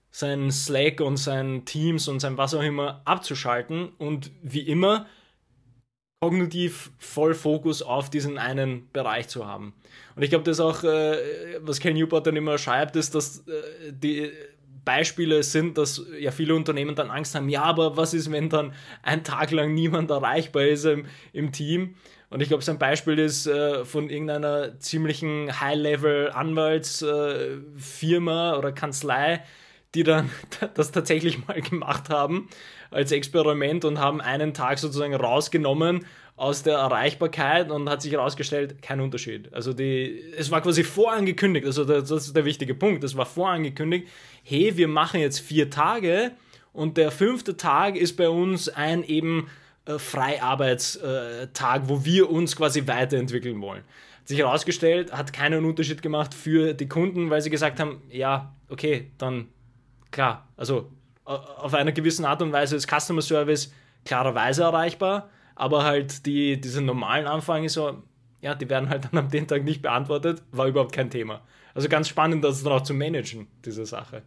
sein 0.09 0.51
Slack 0.51 0.99
und 0.99 1.17
sein 1.17 1.63
Teams 1.65 2.07
und 2.07 2.21
sein 2.21 2.37
was 2.37 2.53
auch 2.55 2.63
immer 2.63 3.01
abzuschalten 3.05 3.89
und 3.97 4.31
wie 4.41 4.61
immer 4.61 5.05
kognitiv 6.21 6.91
voll 6.97 7.35
Fokus 7.35 7.83
auf 7.83 8.09
diesen 8.09 8.39
einen 8.39 8.89
Bereich 8.93 9.27
zu 9.27 9.45
haben. 9.45 9.73
Und 10.15 10.23
ich 10.23 10.29
glaube, 10.31 10.45
das 10.45 10.59
auch, 10.59 10.83
äh, 10.83 11.59
was 11.61 11.79
Ken 11.79 11.93
Newport 11.93 12.25
dann 12.25 12.35
immer 12.35 12.57
schreibt, 12.57 12.95
ist, 12.95 13.13
dass 13.13 13.47
äh, 13.47 13.91
die 13.91 14.31
Beispiele 14.85 15.43
sind, 15.43 15.77
dass 15.77 16.01
ja 16.19 16.31
viele 16.31 16.55
Unternehmen 16.55 16.95
dann 16.95 17.11
Angst 17.11 17.35
haben, 17.35 17.49
ja, 17.49 17.63
aber 17.63 17.97
was 17.97 18.13
ist, 18.13 18.31
wenn 18.31 18.49
dann 18.49 18.73
ein 19.03 19.23
Tag 19.23 19.51
lang 19.51 19.73
niemand 19.73 20.09
erreichbar 20.11 20.63
ist 20.63 20.85
im, 20.85 21.05
im 21.33 21.51
Team? 21.51 21.95
Und 22.29 22.41
ich 22.41 22.47
glaube, 22.47 22.63
sein 22.63 22.79
Beispiel 22.79 23.19
ist 23.19 23.47
äh, 23.47 23.83
von 23.85 24.09
irgendeiner 24.09 24.79
ziemlichen 24.79 25.59
High-Level-Anwaltsfirma 25.59 28.53
äh, 28.53 28.57
oder 28.57 28.71
Kanzlei, 28.71 29.43
die 29.93 30.03
dann 30.03 30.29
das 30.75 30.91
tatsächlich 30.91 31.45
mal 31.47 31.61
gemacht 31.61 32.09
haben 32.09 32.47
als 32.91 33.11
Experiment 33.11 33.83
und 33.85 33.99
haben 33.99 34.21
einen 34.21 34.53
Tag 34.53 34.77
sozusagen 34.79 35.15
rausgenommen 35.15 36.05
aus 36.37 36.63
der 36.63 36.75
Erreichbarkeit 36.75 37.71
und 37.71 37.89
hat 37.89 38.01
sich 38.01 38.11
herausgestellt, 38.11 38.81
kein 38.81 38.99
Unterschied. 38.99 39.53
Also 39.53 39.71
die, 39.71 40.21
es 40.37 40.51
war 40.51 40.61
quasi 40.61 40.83
vorangekündigt, 40.83 41.65
also 41.65 41.85
das, 41.85 42.09
das 42.09 42.27
ist 42.27 42.35
der 42.35 42.43
wichtige 42.43 42.75
Punkt, 42.75 43.03
es 43.03 43.15
war 43.15 43.25
vorangekündigt, 43.25 44.07
hey, 44.43 44.75
wir 44.75 44.89
machen 44.89 45.21
jetzt 45.21 45.39
vier 45.39 45.69
Tage 45.69 46.31
und 46.73 46.97
der 46.97 47.11
fünfte 47.11 47.55
Tag 47.55 47.95
ist 47.95 48.17
bei 48.17 48.27
uns 48.27 48.67
ein 48.67 49.03
eben 49.03 49.47
äh, 49.85 49.97
Freiarbeitstag, 49.97 51.83
wo 51.85 52.03
wir 52.03 52.29
uns 52.29 52.55
quasi 52.55 52.85
weiterentwickeln 52.85 53.61
wollen. 53.61 53.83
Hat 54.19 54.27
sich 54.27 54.39
herausgestellt, 54.39 55.13
hat 55.13 55.31
keinen 55.31 55.63
Unterschied 55.63 56.01
gemacht 56.01 56.33
für 56.33 56.73
die 56.73 56.89
Kunden, 56.89 57.29
weil 57.29 57.41
sie 57.41 57.49
gesagt 57.49 57.79
haben, 57.79 58.01
ja, 58.09 58.53
okay, 58.67 59.11
dann 59.17 59.47
klar, 60.11 60.49
also 60.57 60.91
auf 61.23 61.73
einer 61.73 61.91
gewissen 61.93 62.25
Art 62.25 62.41
und 62.41 62.51
Weise 62.51 62.75
ist 62.75 62.89
Customer 62.89 63.21
Service 63.21 63.73
klarerweise 64.03 64.63
erreichbar, 64.63 65.29
aber 65.55 65.83
halt 65.83 66.25
die, 66.25 66.59
diese 66.59 66.81
normalen 66.81 67.27
Anfragen 67.27 67.67
so, 67.69 68.03
ja, 68.41 68.53
die 68.53 68.69
werden 68.69 68.89
halt 68.89 69.05
dann 69.05 69.17
am 69.17 69.29
den 69.29 69.47
Tag 69.47 69.63
nicht 69.63 69.81
beantwortet, 69.81 70.43
war 70.51 70.67
überhaupt 70.67 70.93
kein 70.93 71.09
Thema. 71.09 71.41
Also 71.74 71.89
ganz 71.89 72.07
spannend, 72.07 72.43
das 72.43 72.63
dann 72.63 72.74
auch 72.74 72.83
zu 72.83 72.93
managen, 72.93 73.47
diese 73.65 73.85
Sache. 73.85 74.21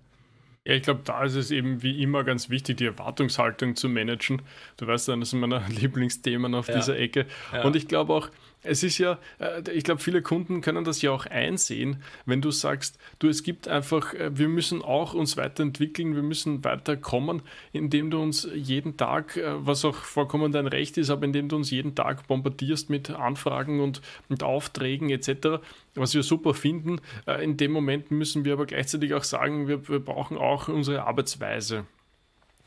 Ja, 0.64 0.74
ich 0.74 0.82
glaube, 0.82 1.00
da 1.04 1.24
ist 1.24 1.34
es 1.34 1.50
eben 1.50 1.82
wie 1.82 2.02
immer 2.02 2.24
ganz 2.24 2.50
wichtig, 2.50 2.76
die 2.76 2.84
Erwartungshaltung 2.84 3.74
zu 3.74 3.88
managen. 3.88 4.42
Du 4.76 4.86
weißt, 4.86 5.08
das 5.08 5.18
ist 5.18 5.32
meiner 5.32 5.66
Lieblingsthemen 5.68 6.54
auf 6.54 6.68
ja. 6.68 6.74
dieser 6.74 6.98
Ecke. 6.98 7.26
Ja. 7.52 7.64
Und 7.64 7.74
ich 7.74 7.88
glaube 7.88 8.12
auch, 8.12 8.28
es 8.68 8.82
ist 8.82 8.98
ja, 8.98 9.18
äh, 9.38 9.70
ich 9.72 9.84
glaube, 9.84 10.00
viele 10.00 10.22
Kunden 10.22 10.60
können 10.60 10.84
das 10.84 11.02
ja 11.02 11.10
auch 11.10 11.26
einsehen, 11.26 12.02
wenn 12.26 12.40
du 12.40 12.50
sagst, 12.50 12.98
du, 13.18 13.28
es 13.28 13.42
gibt 13.42 13.66
einfach, 13.66 14.14
äh, 14.14 14.36
wir 14.36 14.48
müssen 14.48 14.82
auch 14.82 15.14
uns 15.14 15.36
weiterentwickeln, 15.36 16.14
wir 16.14 16.22
müssen 16.22 16.64
weiterkommen, 16.64 17.42
indem 17.72 18.10
du 18.10 18.20
uns 18.20 18.48
jeden 18.54 18.96
Tag, 18.96 19.36
äh, 19.36 19.66
was 19.66 19.84
auch 19.84 19.96
vollkommen 19.96 20.52
dein 20.52 20.66
Recht 20.66 20.98
ist, 20.98 21.10
aber 21.10 21.24
indem 21.24 21.48
du 21.48 21.56
uns 21.56 21.70
jeden 21.70 21.94
Tag 21.94 22.26
bombardierst 22.28 22.90
mit 22.90 23.10
Anfragen 23.10 23.80
und, 23.80 24.02
und 24.28 24.42
Aufträgen 24.42 25.10
etc., 25.10 25.60
was 25.94 26.14
wir 26.14 26.22
super 26.22 26.54
finden. 26.54 27.00
In 27.42 27.56
dem 27.56 27.72
Moment 27.72 28.12
müssen 28.12 28.44
wir 28.44 28.52
aber 28.52 28.66
gleichzeitig 28.66 29.14
auch 29.14 29.24
sagen, 29.24 29.66
wir, 29.66 29.88
wir 29.88 29.98
brauchen 29.98 30.36
auch 30.36 30.68
unsere 30.68 31.04
Arbeitsweise. 31.04 31.86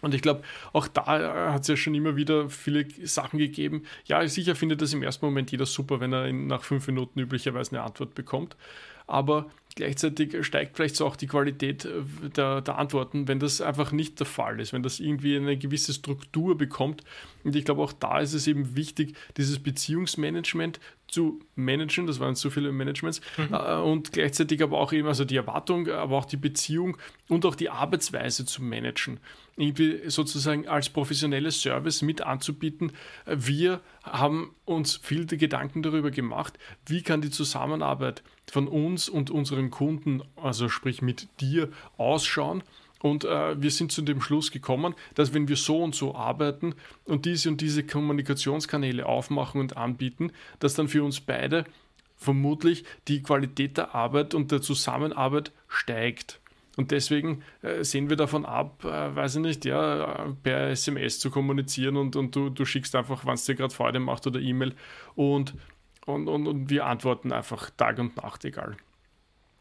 Und 0.01 0.13
ich 0.13 0.21
glaube, 0.21 0.41
auch 0.73 0.87
da 0.87 1.49
äh, 1.49 1.53
hat 1.53 1.61
es 1.61 1.67
ja 1.67 1.75
schon 1.75 1.95
immer 1.95 2.15
wieder 2.15 2.49
viele 2.49 2.85
Sachen 3.05 3.39
gegeben. 3.39 3.83
Ja, 4.05 4.27
sicher 4.27 4.55
findet 4.55 4.81
das 4.81 4.93
im 4.93 5.03
ersten 5.03 5.25
Moment 5.25 5.51
jeder 5.51 5.65
super, 5.65 5.99
wenn 5.99 6.13
er 6.13 6.31
nach 6.33 6.63
fünf 6.63 6.87
Minuten 6.87 7.19
üblicherweise 7.19 7.71
eine 7.71 7.83
Antwort 7.83 8.15
bekommt. 8.15 8.55
Aber 9.11 9.47
gleichzeitig 9.75 10.45
steigt 10.45 10.77
vielleicht 10.77 10.95
so 10.95 11.05
auch 11.05 11.17
die 11.17 11.27
Qualität 11.27 11.83
äh, 11.83 12.29
der, 12.35 12.61
der, 12.61 12.77
Antworten, 12.77 13.27
wenn 13.27 13.39
das 13.39 13.59
einfach 13.59 13.91
nicht 13.91 14.19
der 14.19 14.25
Fall 14.25 14.59
ist, 14.61 14.71
wenn 14.71 14.83
das 14.83 15.01
irgendwie 15.01 15.35
eine 15.35 15.57
gewisse 15.57 15.93
Struktur 15.93 16.57
bekommt. 16.57 17.03
Und 17.43 17.55
ich 17.55 17.65
glaube, 17.65 17.81
auch 17.81 17.91
da 17.91 18.19
ist 18.19 18.33
es 18.33 18.47
eben 18.47 18.77
wichtig, 18.77 19.15
dieses 19.35 19.59
Beziehungsmanagement 19.59 20.79
zu 21.07 21.41
managen, 21.55 22.07
das 22.07 22.21
waren 22.21 22.35
so 22.35 22.49
viele 22.49 22.71
Managements, 22.71 23.19
mhm. 23.35 23.53
Äh, 23.53 23.75
und 23.81 24.13
gleichzeitig 24.13 24.63
aber 24.63 24.77
auch 24.79 24.93
eben, 24.93 25.09
also 25.09 25.25
die 25.25 25.35
Erwartung, 25.35 25.89
aber 25.89 26.17
auch 26.17 26.25
die 26.25 26.37
Beziehung 26.37 26.97
und 27.27 27.45
auch 27.45 27.55
die 27.55 27.69
Arbeitsweise 27.69 28.45
zu 28.45 28.63
managen. 28.63 29.19
Irgendwie 29.57 30.09
sozusagen 30.09 30.69
als 30.69 30.89
professionelles 30.89 31.61
Service 31.61 32.01
mit 32.01 32.21
anzubieten. 32.21 32.93
Wir 33.25 33.81
haben 34.03 34.55
uns 34.65 34.99
viele 35.01 35.25
Gedanken 35.25 35.83
darüber 35.83 36.11
gemacht, 36.11 36.57
wie 36.85 37.03
kann 37.03 37.21
die 37.21 37.29
Zusammenarbeit 37.29 38.23
von 38.51 38.67
uns 38.67 39.09
und 39.09 39.29
unseren 39.29 39.69
Kunden, 39.69 40.23
also 40.35 40.69
sprich 40.69 41.01
mit 41.01 41.27
dir, 41.39 41.69
ausschauen 41.97 42.63
Und 42.99 43.25
äh, 43.25 43.61
wir 43.61 43.71
sind 43.71 43.91
zu 43.91 44.01
dem 44.01 44.21
Schluss 44.21 44.51
gekommen, 44.51 44.95
dass 45.15 45.33
wenn 45.33 45.47
wir 45.47 45.55
so 45.55 45.83
und 45.83 45.95
so 45.95 46.15
arbeiten 46.15 46.75
und 47.05 47.25
diese 47.25 47.49
und 47.49 47.61
diese 47.61 47.83
Kommunikationskanäle 47.83 49.05
aufmachen 49.05 49.61
und 49.61 49.77
anbieten, 49.77 50.31
dass 50.59 50.73
dann 50.73 50.87
für 50.87 51.03
uns 51.03 51.21
beide 51.21 51.65
vermutlich 52.17 52.83
die 53.07 53.23
Qualität 53.23 53.77
der 53.77 53.95
Arbeit 53.95 54.33
und 54.33 54.51
der 54.51 54.61
Zusammenarbeit 54.61 55.51
steigt. 55.67 56.40
Und 56.81 56.89
deswegen 56.89 57.43
äh, 57.61 57.83
sehen 57.83 58.09
wir 58.09 58.17
davon 58.17 58.43
ab, 58.43 58.83
äh, 58.83 59.15
weiß 59.15 59.35
ich 59.35 59.41
nicht, 59.41 59.65
ja, 59.65 60.33
per 60.41 60.71
SMS 60.71 61.19
zu 61.19 61.29
kommunizieren 61.29 61.95
und, 61.95 62.15
und 62.15 62.35
du, 62.35 62.49
du 62.49 62.65
schickst 62.65 62.95
einfach, 62.95 63.23
wann 63.23 63.35
es 63.35 63.45
dir 63.45 63.53
gerade 63.53 63.71
Freude 63.71 63.99
macht 63.99 64.25
oder 64.25 64.39
E-Mail 64.39 64.73
und, 65.13 65.53
und, 66.07 66.27
und, 66.27 66.47
und 66.47 66.71
wir 66.71 66.87
antworten 66.87 67.31
einfach 67.33 67.69
Tag 67.69 67.99
und 67.99 68.17
Nacht, 68.17 68.45
egal. 68.45 68.77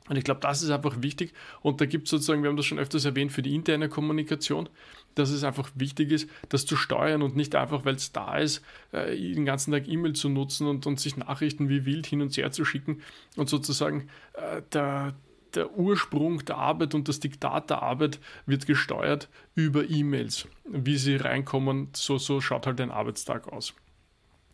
Und 0.09 0.17
ich 0.17 0.25
glaube, 0.25 0.41
das 0.41 0.63
ist 0.63 0.71
einfach 0.71 1.03
wichtig. 1.03 1.35
Und 1.61 1.83
da 1.83 1.85
gibt 1.85 2.07
es 2.07 2.11
sozusagen, 2.11 2.43
wir 2.43 2.49
haben 2.49 2.57
das 2.57 2.65
schon 2.65 2.79
öfters 2.79 3.05
erwähnt, 3.05 3.33
für 3.33 3.43
die 3.43 3.55
interne 3.55 3.91
Kommunikation, 3.91 4.71
dass 5.15 5.29
es 5.29 5.45
einfach 5.45 5.71
wichtig 5.75 6.11
ist, 6.11 6.31
das 6.49 6.65
zu 6.65 6.75
steuern 6.75 7.21
und 7.21 7.37
nicht 7.37 7.55
einfach, 7.55 7.85
weil 7.85 7.97
es 7.97 8.13
da 8.13 8.39
ist, 8.39 8.65
äh, 8.93 9.15
den 9.15 9.45
ganzen 9.45 9.73
Tag 9.73 9.87
E-Mail 9.87 10.15
zu 10.15 10.31
nutzen 10.31 10.67
und, 10.67 10.87
und 10.87 10.99
sich 10.99 11.19
Nachrichten 11.19 11.69
wie 11.69 11.85
wild 11.85 12.07
hin 12.07 12.23
und 12.23 12.35
her 12.35 12.51
zu 12.51 12.65
schicken 12.65 13.03
und 13.37 13.51
sozusagen 13.51 14.09
äh, 14.33 14.63
der, 14.73 15.15
der 15.57 15.77
Ursprung 15.77 16.45
der 16.45 16.57
Arbeit 16.57 16.95
und 16.95 17.09
das 17.09 17.21
Diktat 17.21 17.71
der 17.71 17.83
Arbeit 17.83 18.19
wird 18.47 18.67
gesteuert 18.67 19.29
über 19.55 19.89
E-Mails. 19.89 20.47
Wie 20.65 20.97
sie 20.97 21.17
reinkommen, 21.17 21.89
so, 21.95 22.19
so 22.19 22.41
schaut 22.41 22.67
halt 22.67 22.81
ein 22.81 22.91
Arbeitstag 22.91 23.49
aus. 23.49 23.75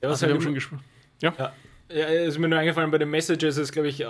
Ja, 0.03 0.11
also, 0.11 0.23
halt 0.23 0.31
wir 0.31 0.35
haben 0.37 0.43
schon 0.43 0.55
gesprochen. 0.55 0.85
Ja. 1.21 1.35
ja. 1.39 1.53
Ja, 1.89 2.07
ist 2.07 2.39
mir 2.39 2.49
nur 2.49 2.59
eingefallen, 2.59 2.91
bei 2.91 2.99
den 2.99 3.11
Messages 3.11 3.59
ist, 3.59 3.71
glaube 3.71 3.89
ich, 3.89 4.01
äh, 4.01 4.07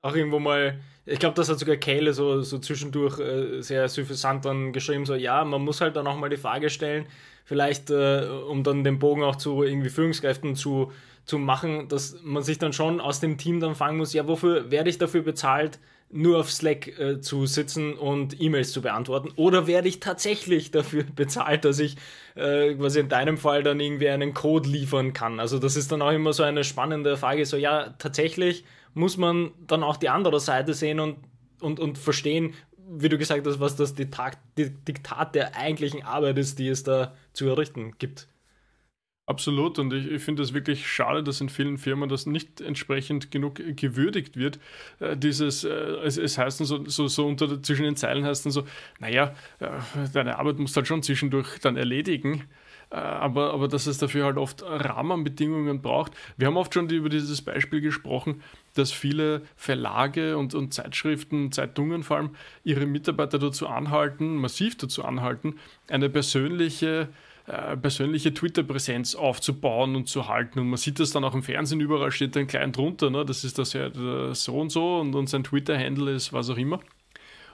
auch 0.00 0.14
irgendwo 0.14 0.38
mal, 0.38 0.80
ich 1.06 1.20
glaube, 1.20 1.34
das 1.34 1.48
hat 1.48 1.58
sogar 1.58 1.76
Kale 1.76 2.12
so, 2.12 2.42
so 2.42 2.58
zwischendurch 2.58 3.20
äh, 3.20 3.62
sehr 3.62 3.88
suffisant 3.88 4.44
dann 4.44 4.72
geschrieben, 4.72 5.06
so 5.06 5.14
ja, 5.14 5.44
man 5.44 5.62
muss 5.62 5.80
halt 5.80 5.96
dann 5.96 6.06
auch 6.06 6.16
mal 6.16 6.28
die 6.28 6.36
Frage 6.36 6.68
stellen, 6.68 7.06
vielleicht 7.44 7.90
äh, 7.90 8.26
um 8.48 8.64
dann 8.64 8.82
den 8.82 8.98
Bogen 8.98 9.22
auch 9.22 9.36
zu 9.36 9.62
irgendwie 9.62 9.88
Führungskräften 9.88 10.56
zu, 10.56 10.92
zu 11.24 11.38
machen, 11.38 11.88
dass 11.88 12.18
man 12.22 12.42
sich 12.42 12.58
dann 12.58 12.72
schon 12.72 13.00
aus 13.00 13.20
dem 13.20 13.38
Team 13.38 13.60
dann 13.60 13.76
fragen 13.76 13.96
muss, 13.96 14.12
ja, 14.12 14.26
wofür 14.26 14.70
werde 14.70 14.90
ich 14.90 14.98
dafür 14.98 15.22
bezahlt, 15.22 15.78
nur 16.10 16.38
auf 16.38 16.50
Slack 16.50 16.98
äh, 16.98 17.20
zu 17.20 17.46
sitzen 17.46 17.94
und 17.94 18.40
E-Mails 18.40 18.72
zu 18.72 18.82
beantworten? 18.82 19.30
Oder 19.36 19.66
werde 19.66 19.88
ich 19.88 20.00
tatsächlich 20.00 20.70
dafür 20.72 21.04
bezahlt, 21.16 21.64
dass 21.64 21.78
ich 21.78 21.96
äh, 22.34 22.74
quasi 22.74 23.00
in 23.00 23.08
deinem 23.08 23.38
Fall 23.38 23.62
dann 23.62 23.78
irgendwie 23.78 24.08
einen 24.08 24.34
Code 24.34 24.68
liefern 24.68 25.12
kann? 25.12 25.38
Also 25.40 25.58
das 25.58 25.76
ist 25.76 25.92
dann 25.92 26.02
auch 26.02 26.12
immer 26.12 26.32
so 26.32 26.42
eine 26.42 26.64
spannende 26.64 27.16
Frage, 27.16 27.46
so 27.46 27.56
ja, 27.56 27.94
tatsächlich 27.98 28.64
muss 28.96 29.18
man 29.18 29.52
dann 29.66 29.82
auch 29.82 29.98
die 29.98 30.08
andere 30.08 30.40
Seite 30.40 30.72
sehen 30.72 31.00
und, 31.00 31.18
und, 31.60 31.78
und 31.78 31.98
verstehen, 31.98 32.54
wie 32.88 33.10
du 33.10 33.18
gesagt 33.18 33.46
hast, 33.46 33.60
was 33.60 33.76
das 33.76 33.94
Diktat 33.94 35.34
der 35.34 35.54
eigentlichen 35.54 36.02
Arbeit 36.02 36.38
ist, 36.38 36.58
die 36.58 36.68
es 36.68 36.82
da 36.82 37.14
zu 37.34 37.46
errichten 37.46 37.92
gibt. 37.98 38.26
Absolut, 39.28 39.80
und 39.80 39.92
ich, 39.92 40.06
ich 40.08 40.22
finde 40.22 40.42
es 40.42 40.54
wirklich 40.54 40.86
schade, 40.86 41.22
dass 41.24 41.40
in 41.40 41.48
vielen 41.48 41.78
Firmen 41.78 42.08
das 42.08 42.26
nicht 42.26 42.60
entsprechend 42.60 43.32
genug 43.32 43.56
gewürdigt 43.76 44.36
wird. 44.36 44.60
Äh, 45.00 45.16
dieses, 45.16 45.64
äh, 45.64 45.68
es, 45.68 46.16
es 46.16 46.38
heißt 46.38 46.58
so, 46.58 46.86
so, 46.86 47.08
so 47.08 47.26
unter 47.26 47.60
zwischen 47.60 47.82
den 47.82 47.96
Zeilen 47.96 48.24
heißt 48.24 48.46
dann 48.46 48.52
so, 48.52 48.64
naja, 49.00 49.34
äh, 49.58 49.68
deine 50.14 50.38
Arbeit 50.38 50.58
musst 50.58 50.76
du 50.76 50.78
halt 50.78 50.86
schon 50.86 51.02
zwischendurch 51.02 51.58
dann 51.58 51.76
erledigen. 51.76 52.44
Äh, 52.90 52.96
aber, 52.96 53.52
aber 53.52 53.68
dass 53.68 53.86
es 53.86 53.98
dafür 53.98 54.26
halt 54.26 54.36
oft 54.36 54.62
Rahmenbedingungen 54.62 55.82
braucht. 55.82 56.12
Wir 56.36 56.46
haben 56.46 56.56
oft 56.56 56.72
schon 56.72 56.88
über 56.88 57.08
dieses 57.08 57.42
Beispiel 57.42 57.80
gesprochen, 57.80 58.42
dass 58.74 58.92
viele 58.92 59.42
Verlage 59.56 60.36
und, 60.36 60.54
und 60.54 60.72
Zeitschriften, 60.72 61.50
Zeitungen 61.52 62.02
vor 62.02 62.18
allem, 62.18 62.30
ihre 62.64 62.86
Mitarbeiter 62.86 63.38
dazu 63.38 63.66
anhalten, 63.66 64.36
massiv 64.36 64.76
dazu 64.76 65.04
anhalten, 65.04 65.56
eine 65.88 66.08
persönliche 66.08 67.08
äh, 67.46 67.76
persönliche 67.76 68.34
Twitter-Präsenz 68.34 69.14
aufzubauen 69.14 69.94
und 69.94 70.08
zu 70.08 70.26
halten. 70.26 70.58
Und 70.58 70.68
man 70.68 70.78
sieht 70.78 70.98
das 70.98 71.12
dann 71.12 71.22
auch 71.22 71.34
im 71.34 71.44
Fernsehen, 71.44 71.80
überall 71.80 72.10
steht 72.10 72.34
dann 72.34 72.48
klein 72.48 72.72
drunter, 72.72 73.08
ne? 73.08 73.24
das 73.24 73.44
ist 73.44 73.58
das 73.58 73.70
so 73.70 74.58
und 74.58 74.70
so 74.70 74.98
und, 74.98 75.14
und 75.14 75.28
sein 75.28 75.44
Twitter-Handle 75.44 76.12
ist 76.12 76.32
was 76.32 76.50
auch 76.50 76.56
immer. 76.56 76.80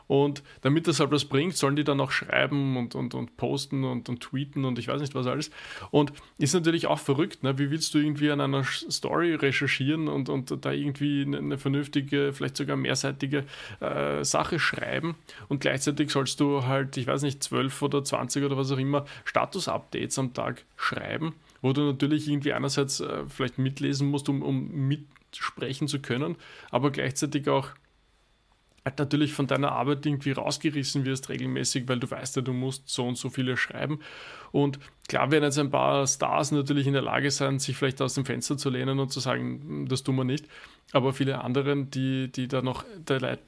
Und 0.07 0.43
damit 0.61 0.87
das 0.87 1.01
halt 1.01 1.11
was 1.11 1.25
bringt, 1.25 1.57
sollen 1.57 1.77
die 1.77 1.85
dann 1.85 2.01
auch 2.01 2.11
schreiben 2.11 2.77
und, 2.77 2.95
und, 2.95 3.15
und 3.15 3.37
posten 3.37 3.85
und, 3.85 4.09
und 4.09 4.21
tweeten 4.21 4.65
und 4.65 4.79
ich 4.79 4.89
weiß 4.89 5.01
nicht 5.01 5.15
was 5.15 5.27
alles. 5.27 5.51
Und 5.91 6.13
ist 6.39 6.55
natürlich 6.55 6.87
auch 6.87 6.99
verrückt, 6.99 7.43
ne? 7.43 7.59
wie 7.59 7.71
willst 7.71 7.95
du 7.95 7.99
irgendwie 7.99 8.31
an 8.31 8.41
einer 8.41 8.65
Story 8.65 9.35
recherchieren 9.35 10.09
und, 10.09 10.29
und 10.29 10.65
da 10.65 10.73
irgendwie 10.73 11.23
eine 11.23 11.59
vernünftige, 11.59 12.33
vielleicht 12.33 12.57
sogar 12.57 12.77
mehrseitige 12.77 13.45
äh, 13.81 14.25
Sache 14.25 14.59
schreiben 14.59 15.17
und 15.49 15.61
gleichzeitig 15.61 16.11
sollst 16.11 16.41
du 16.41 16.65
halt, 16.67 16.97
ich 16.97 17.07
weiß 17.07 17.23
nicht, 17.23 17.43
12 17.43 17.83
oder 17.83 18.05
20 18.05 18.45
oder 18.45 18.57
was 18.57 18.71
auch 18.73 18.79
immer 18.79 19.05
Status-Updates 19.25 20.19
am 20.19 20.35
Tag 20.35 20.65
schreiben, 20.77 21.35
wo 21.61 21.73
du 21.73 21.83
natürlich 21.83 22.29
irgendwie 22.29 22.53
einerseits 22.53 23.01
äh, 23.01 23.25
vielleicht 23.29 23.59
mitlesen 23.59 24.09
musst, 24.09 24.29
um, 24.29 24.43
um 24.43 24.89
mitsprechen 24.89 25.89
zu 25.89 26.01
können, 26.01 26.37
aber 26.71 26.91
gleichzeitig 26.91 27.49
auch 27.49 27.69
halt 28.85 28.99
natürlich 28.99 29.33
von 29.33 29.47
deiner 29.47 29.73
Arbeit 29.73 30.05
irgendwie 30.05 30.33
rausgerissen 30.33 31.05
wirst 31.05 31.29
regelmäßig, 31.29 31.87
weil 31.87 32.01
du 32.01 32.11
weißt 32.11 32.37
ja, 32.37 32.43
du 32.43 32.53
musst 32.53 32.89
so 32.89 33.07
und 33.07 33.17
so 33.17 33.31
viele 33.31 33.57
schreiben. 33.57 34.01
Und 34.51 34.81
klar 35.09 35.31
werden 35.31 35.45
jetzt 35.45 35.59
ein 35.59 35.71
paar 35.71 36.07
Stars 36.07 36.51
natürlich 36.51 36.87
in 36.87 36.93
der 36.93 37.03
Lage 37.03 37.31
sein, 37.31 37.59
sich 37.59 37.77
vielleicht 37.77 38.03
aus 38.03 38.15
dem 38.15 38.25
Fenster 38.25 38.59
zu 38.59 38.71
lehnen 38.71 38.99
und 38.99 39.13
zu 39.13 39.21
sagen, 39.21 39.61
hm, 39.61 39.89
das 39.89 40.03
tun 40.03 40.17
wir 40.17 40.25
nicht. 40.25 40.47
Aber 40.93 41.13
viele 41.13 41.43
anderen, 41.43 41.91
die, 41.91 42.31
die 42.31 42.49
da 42.49 42.61
noch 42.61 42.85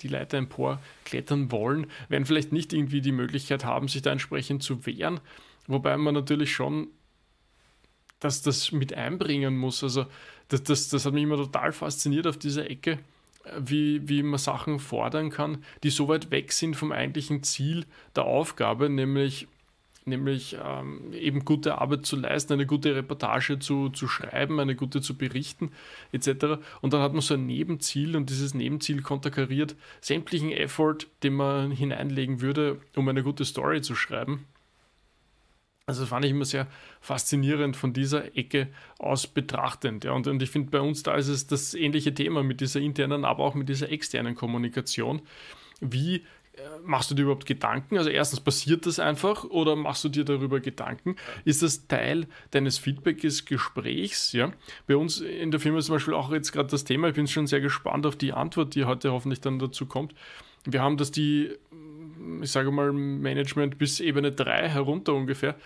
die 0.01 0.09
Leiter 0.09 0.39
emporklettern 0.39 1.51
wollen, 1.51 1.89
werden 2.09 2.27
vielleicht 2.27 2.53
nicht 2.53 2.73
irgendwie 2.73 3.01
die 3.01 3.13
Möglichkeit 3.13 3.65
haben, 3.65 3.89
sich 3.89 4.03
da 4.03 4.13
entsprechend 4.13 4.63
zu 4.63 4.87
wehren. 4.87 5.21
Wobei 5.67 5.97
man 5.97 6.15
natürlich 6.15 6.53
schon 6.53 6.89
dass 8.21 8.41
das 8.41 8.73
mit 8.73 8.95
einbringen 8.95 9.59
muss. 9.59 9.85
Also 9.85 10.07
das, 10.49 10.63
das, 10.63 10.89
das 10.89 11.05
hat 11.05 11.13
mich 11.13 11.25
immer 11.25 11.37
total 11.37 11.73
fasziniert 11.73 12.27
auf 12.27 12.39
dieser 12.39 12.71
Ecke 12.71 12.99
wie, 13.59 14.09
wie 14.09 14.23
man 14.23 14.39
Sachen 14.39 14.79
fordern 14.79 15.31
kann, 15.31 15.65
die 15.83 15.91
so 15.91 16.09
weit 16.09 16.31
weg 16.31 16.53
sind 16.53 16.77
vom 16.77 16.93
eigentlichen 16.93 17.43
Ziel 17.43 17.85
der 18.17 18.25
Aufgabe, 18.25 18.89
nämlich, 18.89 19.47
nämlich 20.05 20.57
ähm, 20.63 21.13
eben 21.13 21.45
gute 21.45 21.79
Arbeit 21.79 22.07
zu 22.07 22.17
leisten, 22.17 22.55
eine 22.55 22.67
gute 22.67 22.95
Reportage 22.95 23.59
zu, 23.59 23.91
zu 23.91 24.09
schreiben, 24.09 24.61
eine 24.61 24.77
gute 24.77 25.01
zu 25.01 25.17
berichten, 25.17 25.73
etc. 26.13 26.59
Und 26.81 26.93
dann 26.93 27.03
hat 27.03 27.13
man 27.13 27.23
so 27.23 27.35
ein 27.35 27.47
Nebenziel 27.47 28.17
und 28.17 28.31
dieses 28.31 28.55
Nebenziel 28.55 29.03
konterkariert 29.03 29.77
sämtlichen 30.01 30.53
Effort, 30.53 30.99
den 31.23 31.35
man 31.35 31.71
hineinlegen 31.71 32.41
würde, 32.41 32.81
um 32.97 33.09
eine 33.09 33.23
gute 33.23 33.45
Story 33.45 33.83
zu 33.83 33.95
schreiben. 33.95 34.47
Also 35.87 36.07
fand 36.07 36.25
ich 36.25 36.31
immer 36.31 36.47
sehr 36.47 36.67
faszinierend 37.01 37.77
von 37.77 37.93
dieser 37.93 38.37
Ecke 38.37 38.69
aus 38.99 39.27
betrachtend. 39.27 40.05
Ja. 40.05 40.13
Und, 40.13 40.27
und 40.27 40.43
ich 40.43 40.51
finde, 40.51 40.71
bei 40.71 40.81
uns 40.81 41.03
da 41.03 41.15
ist 41.15 41.29
es 41.29 41.47
das 41.47 41.75
ähnliche 41.75 42.15
Thema 42.15 42.43
mit 42.43 42.63
dieser 42.63 42.81
internen, 42.81 43.25
aber 43.27 43.45
auch 43.45 43.55
mit 43.55 43.69
dieser 43.69 43.91
externen 43.91 44.35
Kommunikation. 44.35 45.21
Wie 45.81 46.17
äh, 46.17 46.63
machst 46.83 47.11
du 47.11 47.15
dir 47.15 47.23
überhaupt 47.23 47.45
Gedanken? 47.45 47.99
Also 47.99 48.09
erstens 48.09 48.41
passiert 48.41 48.87
das 48.87 48.99
einfach 48.99 49.45
oder 49.45 49.77
machst 49.77 50.05
du 50.05 50.09
dir 50.09 50.25
darüber 50.25 50.61
Gedanken? 50.61 51.17
Ist 51.45 51.63
das 51.63 51.87
Teil 51.87 52.29
deines 52.53 52.79
Feedbacks, 52.79 53.45
Gesprächs? 53.45 54.33
Ja? 54.33 54.53
Bei 54.87 54.97
uns 54.97 55.21
in 55.21 55.51
der 55.51 55.61
Firma 55.61 55.81
zum 55.81 55.97
Beispiel 55.97 56.15
auch 56.15 56.33
jetzt 56.33 56.53
gerade 56.53 56.71
das 56.71 56.85
Thema, 56.85 57.09
ich 57.09 57.15
bin 57.15 57.27
schon 57.27 57.47
sehr 57.47 57.61
gespannt 57.61 58.07
auf 58.07 58.17
die 58.17 58.33
Antwort, 58.33 58.75
die 58.75 58.87
heute 58.87 59.13
hoffentlich 59.13 59.43
dann 59.43 59.59
dazu 59.59 59.85
kommt. 59.85 60.15
Wir 60.65 60.81
haben 60.81 60.97
das 60.97 61.11
die 61.11 61.51
ich 62.43 62.51
sage 62.51 62.71
mal, 62.71 62.93
Management 62.93 63.79
bis 63.79 64.01
Ebene 64.01 64.33
3 64.33 64.69
herunter 64.69 65.15
ungefähr, 65.15 65.57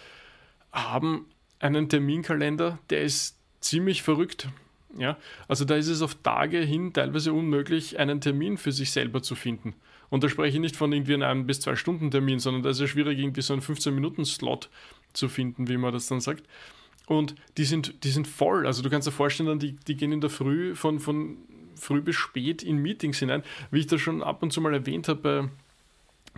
haben 0.72 1.26
einen 1.60 1.88
Terminkalender, 1.88 2.78
der 2.90 3.02
ist 3.02 3.38
ziemlich 3.60 4.02
verrückt. 4.02 4.48
Ja, 4.96 5.18
also 5.48 5.64
da 5.64 5.76
ist 5.76 5.88
es 5.88 6.00
auf 6.00 6.14
Tage 6.22 6.58
hin 6.58 6.92
teilweise 6.92 7.32
unmöglich, 7.32 7.98
einen 7.98 8.20
Termin 8.20 8.56
für 8.56 8.72
sich 8.72 8.90
selber 8.90 9.22
zu 9.22 9.34
finden. 9.34 9.74
Und 10.10 10.24
da 10.24 10.28
spreche 10.28 10.56
ich 10.56 10.60
nicht 10.60 10.76
von 10.76 10.92
irgendwie 10.92 11.22
einem 11.22 11.46
bis 11.46 11.60
zwei 11.60 11.76
Stunden 11.76 12.10
Termin, 12.10 12.38
sondern 12.38 12.62
da 12.62 12.70
ist 12.70 12.80
es 12.80 12.88
schwierig, 12.88 13.18
irgendwie 13.18 13.42
so 13.42 13.52
einen 13.52 13.62
15-Minuten-Slot 13.62 14.70
zu 15.12 15.28
finden, 15.28 15.68
wie 15.68 15.76
man 15.76 15.92
das 15.92 16.08
dann 16.08 16.20
sagt. 16.20 16.44
Und 17.06 17.34
die 17.58 17.64
sind, 17.64 18.04
die 18.04 18.10
sind 18.10 18.26
voll. 18.26 18.66
Also 18.66 18.82
du 18.82 18.88
kannst 18.88 19.06
dir 19.06 19.12
vorstellen, 19.12 19.58
die, 19.58 19.72
die 19.72 19.96
gehen 19.96 20.12
in 20.12 20.20
der 20.20 20.30
Früh 20.30 20.74
von, 20.74 21.00
von 21.00 21.36
früh 21.74 22.00
bis 22.00 22.16
spät 22.16 22.62
in 22.62 22.78
Meetings 22.78 23.18
hinein, 23.18 23.42
wie 23.70 23.80
ich 23.80 23.86
das 23.86 24.00
schon 24.00 24.22
ab 24.22 24.42
und 24.42 24.52
zu 24.52 24.60
mal 24.60 24.74
erwähnt 24.74 25.08
habe 25.08 25.20
bei 25.20 25.48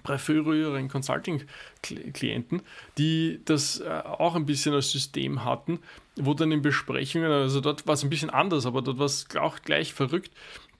bei 0.03 0.19
früheren 0.19 0.89
Consulting-Klienten, 0.89 2.63
die 2.99 3.41
das 3.45 3.81
äh, 3.81 3.89
auch 3.89 4.35
ein 4.35 4.47
bisschen 4.47 4.75
als 4.75 4.91
System 4.91 5.45
hatten, 5.45 5.81
wo 6.17 6.35
dann 6.35 6.53
in 6.53 6.63
Besprechungen, 6.63 7.31
also 7.31 7.61
dort 7.61 7.87
war 7.87 7.95
es 7.95 8.03
ein 8.03 8.11
bisschen 8.11 8.31
anders, 8.31 8.67
aber 8.67 8.83
dort 8.83 8.99
war 8.99 9.07
es 9.07 9.27
auch 9.39 9.61
gleich 9.63 9.93
verrückt, 9.93 10.31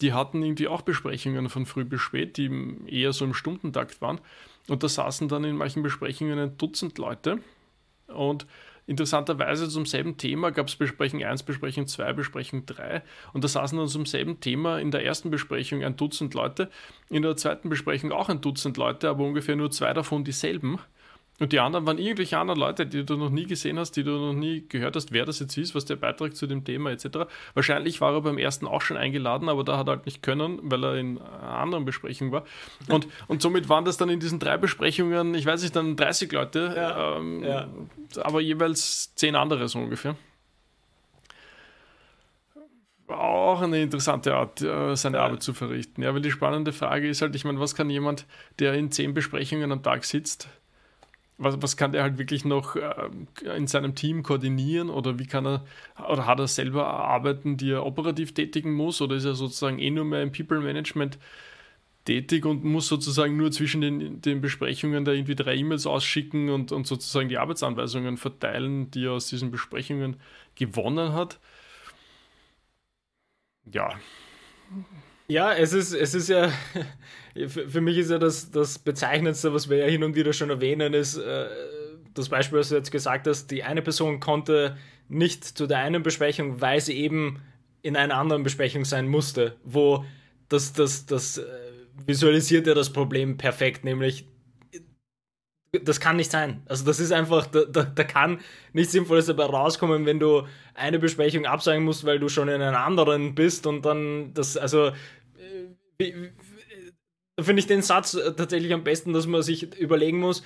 die 0.01 0.13
hatten 0.13 0.43
irgendwie 0.43 0.69
auch 0.69 0.83
Besprechungen 0.83 1.49
von 1.49 1.67
früh 1.67 1.85
bis 1.85 2.01
spät, 2.01 2.37
die 2.37 2.51
eher 2.87 3.13
so 3.13 3.25
im 3.25 3.35
Stundentakt 3.35 4.01
waren. 4.01 4.21
Und 4.69 4.83
da 4.83 4.89
saßen 4.89 5.29
dann 5.29 5.45
in 5.45 5.57
manchen 5.57 5.83
Besprechungen 5.83 6.39
ein 6.39 6.57
Dutzend 6.57 6.99
Leute 6.99 7.41
und 8.07 8.47
interessanterweise 8.87 9.69
zum 9.69 9.87
selben 9.87 10.17
Thema 10.17 10.51
gab 10.51 10.69
es 10.69 10.77
Besprechung 10.77 11.23
1, 11.23 11.43
Besprechung 11.43 11.87
2, 11.87 12.13
Besprechung 12.13 12.67
3 12.67 13.03
und 13.33 13.45
da 13.45 13.49
saßen 13.49 13.79
dann 13.79 13.89
zum 13.89 14.07
selben 14.07 14.41
Thema 14.41 14.79
in 14.79 14.91
der 14.91 15.05
ersten 15.05 15.31
Besprechung 15.31 15.85
ein 15.85 15.97
Dutzend 15.97 16.35
Leute, 16.35 16.71
in 17.09 17.23
der 17.23 17.37
zweiten 17.37 17.69
Besprechung 17.69 18.13
auch 18.13 18.29
ein 18.29 18.41
Dutzend 18.41 18.77
Leute, 18.77 19.09
aber 19.09 19.25
ungefähr 19.25 19.57
nur 19.57 19.71
zwei 19.71 19.93
davon 19.93 20.25
dieselben. 20.25 20.79
Und 21.41 21.53
die 21.53 21.59
anderen 21.59 21.87
waren 21.87 21.97
irgendwelche 21.97 22.37
anderen 22.37 22.61
Leute, 22.61 22.87
die 22.87 23.05
du 23.05 23.17
noch 23.17 23.31
nie 23.31 23.47
gesehen 23.47 23.79
hast, 23.79 23.93
die 23.93 24.05
du 24.05 24.11
noch 24.11 24.35
nie 24.35 24.67
gehört 24.69 24.95
hast, 24.95 25.11
wer 25.11 25.25
das 25.25 25.41
jetzt 25.41 25.57
ist, 25.57 25.75
was 25.75 25.87
der 25.87 25.97
Beitrag 25.97 26.37
zu 26.37 26.47
dem 26.47 26.65
Thema 26.65 26.91
etc. 26.91 27.31
Wahrscheinlich 27.55 28.03
war 28.03 28.13
er 28.13 28.21
beim 28.21 28.37
ersten 28.37 28.67
auch 28.67 28.83
schon 28.83 28.99
eingeladen, 28.99 29.49
aber 29.49 29.65
da 29.65 29.79
hat 29.79 29.89
er 29.89 29.97
halt 29.97 30.05
nicht 30.05 30.23
können, 30.23 30.59
weil 30.63 30.85
er 30.85 30.97
in 30.97 31.19
einer 31.19 31.59
anderen 31.59 31.87
Besprechung 31.87 32.31
war. 32.31 32.45
Und, 32.89 33.09
und 33.27 33.41
somit 33.41 33.71
waren 33.71 33.87
das 33.87 33.97
dann 33.97 34.11
in 34.11 34.21
diesen 34.21 34.39
drei 34.39 34.59
Besprechungen, 34.59 35.35
ich 35.35 35.47
weiß 35.47 35.63
nicht, 35.63 35.75
dann 35.75 35.97
30 35.97 36.31
Leute, 36.31 36.75
ja, 36.77 37.17
ähm, 37.17 37.43
ja. 37.43 37.69
aber 38.23 38.43
jeweils 38.43 39.15
zehn 39.15 39.35
andere 39.35 39.67
so 39.67 39.79
ungefähr. 39.79 40.17
Auch 43.09 43.63
eine 43.63 43.81
interessante 43.81 44.35
Art, 44.35 44.61
äh, 44.61 44.95
seine 44.95 45.17
ja. 45.17 45.25
Arbeit 45.25 45.43
zu 45.43 45.55
verrichten. 45.55 46.03
Ja, 46.03 46.13
weil 46.13 46.21
die 46.21 46.31
spannende 46.31 46.73
Frage 46.73 47.09
ist 47.09 47.23
halt, 47.23 47.35
ich 47.35 47.47
meine, 47.47 47.59
was 47.59 47.75
kann 47.75 47.89
jemand, 47.89 48.27
der 48.59 48.75
in 48.75 48.93
zehn 48.93 49.15
Besprechungen 49.15 49.73
am 49.73 49.83
Tag 49.83 50.05
sitzt, 50.05 50.49
was, 51.41 51.61
was 51.61 51.77
kann 51.77 51.93
der 51.93 52.03
halt 52.03 52.19
wirklich 52.19 52.45
noch 52.45 52.77
äh, 52.77 52.93
in 53.57 53.67
seinem 53.67 53.95
Team 53.95 54.23
koordinieren? 54.23 54.91
Oder 54.91 55.19
wie 55.19 55.27
kann 55.27 55.47
er, 55.47 55.65
oder 56.09 56.27
hat 56.27 56.39
er 56.39 56.49
selber 56.49 56.87
Arbeiten, 56.87 57.57
die 57.57 57.71
er 57.73 57.87
operativ 57.87 58.35
tätigen 58.35 58.73
muss? 58.73 59.01
Oder 59.01 59.17
ist 59.17 59.25
er 59.25 59.35
sozusagen 59.35 59.79
eh 59.79 59.91
nur 59.91 60.05
mehr 60.05 60.23
im 60.23 60.33
People 60.33 60.61
Management 60.61 61.19
tätig 62.05 62.45
und 62.45 62.65
muss 62.65 62.89
sozusagen 62.89 63.37
nur 63.37 63.51
zwischen 63.53 63.81
den, 63.81 64.21
den 64.21 64.41
Besprechungen 64.41 65.05
da 65.05 65.13
irgendwie 65.13 65.35
drei 65.35 65.57
E-Mails 65.57 65.87
ausschicken 65.87 66.51
und, 66.51 66.73
und 66.73 66.87
sozusagen 66.87 67.29
die 67.29 67.39
Arbeitsanweisungen 67.39 68.17
verteilen, 68.17 68.91
die 68.91 69.07
er 69.07 69.13
aus 69.13 69.29
diesen 69.29 69.51
Besprechungen 69.51 70.17
gewonnen 70.55 71.13
hat. 71.13 71.41
Ja, 73.65 73.99
ja, 75.31 75.53
es 75.53 75.73
ist, 75.73 75.93
es 75.93 76.15
ist 76.15 76.29
ja, 76.29 76.51
für 77.47 77.81
mich 77.81 77.97
ist 77.97 78.11
ja 78.11 78.19
das, 78.19 78.51
das 78.51 78.79
Bezeichnendste, 78.79 79.55
was 79.55 79.71
wir 79.71 79.79
ja 79.79 79.87
hin 79.87 80.03
und 80.03 80.17
wieder 80.17 80.33
schon 80.33 80.51
erwähnen, 80.51 80.93
ist 80.93 81.17
äh, 81.17 81.47
das 82.15 82.29
Beispiel, 82.29 82.59
was 82.59 82.71
du 82.71 82.75
jetzt 82.75 82.91
gesagt 82.91 83.29
hast, 83.29 83.47
die 83.53 83.63
eine 83.63 83.81
Person 83.81 84.19
konnte 84.19 84.77
nicht 85.09 85.45
zu 85.45 85.69
der 85.69 85.79
einen 85.79 86.03
Besprechung, 86.03 86.61
weil 86.61 86.81
sie 86.81 86.97
eben 86.97 87.41
in 87.83 87.97
einer 87.97 88.17
anderen 88.17 88.43
Besprechung 88.43 88.85
sein 88.85 89.09
musste, 89.09 89.57
wo 89.63 90.05
das, 90.49 90.73
das, 90.73 91.07
das 91.07 91.39
äh, 91.39 91.45
visualisiert 92.07 92.67
ja 92.67 92.75
das 92.75 92.93
Problem 92.93 93.37
perfekt, 93.37 93.85
nämlich 93.85 94.27
das 95.85 96.01
kann 96.01 96.17
nicht 96.17 96.31
sein. 96.31 96.63
Also 96.67 96.85
das 96.85 96.99
ist 96.99 97.13
einfach, 97.13 97.47
da, 97.47 97.63
da, 97.63 97.85
da, 97.85 98.05
kann 98.05 98.41
nichts 98.73 98.93
Sinnvolles 98.93 99.27
dabei 99.27 99.45
rauskommen, 99.45 100.05
wenn 100.05 100.19
du 100.19 100.43
eine 100.75 100.99
Besprechung 100.99 101.47
absagen 101.47 101.85
musst, 101.85 102.05
weil 102.05 102.19
du 102.19 102.29
schon 102.29 102.49
in 102.49 102.61
einer 102.61 102.81
anderen 102.81 103.37
bist 103.37 103.67
und 103.67 103.85
dann 103.85 104.35
das, 104.35 104.57
also 104.57 104.91
finde 107.41 107.61
ich 107.61 107.67
den 107.67 107.83
Satz 107.83 108.15
äh, 108.15 108.33
tatsächlich 108.33 108.73
am 108.73 108.85
besten, 108.85 109.13
dass 109.13 109.27
man 109.27 109.43
sich 109.43 109.75
überlegen 109.79 110.19
muss, 110.19 110.43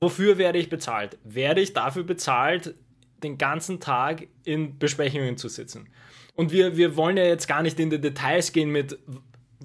wofür 0.00 0.38
werde 0.38 0.58
ich 0.58 0.68
bezahlt? 0.68 1.18
Werde 1.24 1.60
ich 1.60 1.72
dafür 1.72 2.04
bezahlt, 2.04 2.74
den 3.22 3.38
ganzen 3.38 3.80
Tag 3.80 4.26
in 4.44 4.78
Besprechungen 4.78 5.36
zu 5.36 5.48
sitzen? 5.48 5.88
Und 6.34 6.52
wir, 6.52 6.76
wir 6.76 6.96
wollen 6.96 7.16
ja 7.16 7.24
jetzt 7.24 7.48
gar 7.48 7.62
nicht 7.62 7.80
in 7.80 7.90
die 7.90 8.00
Details 8.00 8.52
gehen 8.52 8.70
mit, 8.70 8.98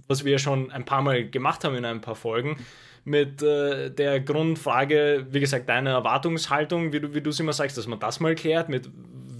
was 0.07 0.23
wir 0.23 0.39
schon 0.39 0.71
ein 0.71 0.85
paar 0.85 1.01
Mal 1.01 1.29
gemacht 1.29 1.63
haben 1.63 1.75
in 1.75 1.85
ein 1.85 2.01
paar 2.01 2.15
Folgen, 2.15 2.57
mit 3.03 3.41
äh, 3.41 3.89
der 3.89 4.19
Grundfrage, 4.21 5.25
wie 5.31 5.39
gesagt, 5.39 5.67
deine 5.67 5.89
Erwartungshaltung, 5.89 6.93
wie 6.93 7.01
du, 7.01 7.13
wie 7.13 7.21
du 7.21 7.31
es 7.31 7.39
immer 7.39 7.53
sagst, 7.53 7.77
dass 7.77 7.87
man 7.87 7.99
das 7.99 8.19
mal 8.19 8.35
klärt, 8.35 8.69
mit 8.69 8.89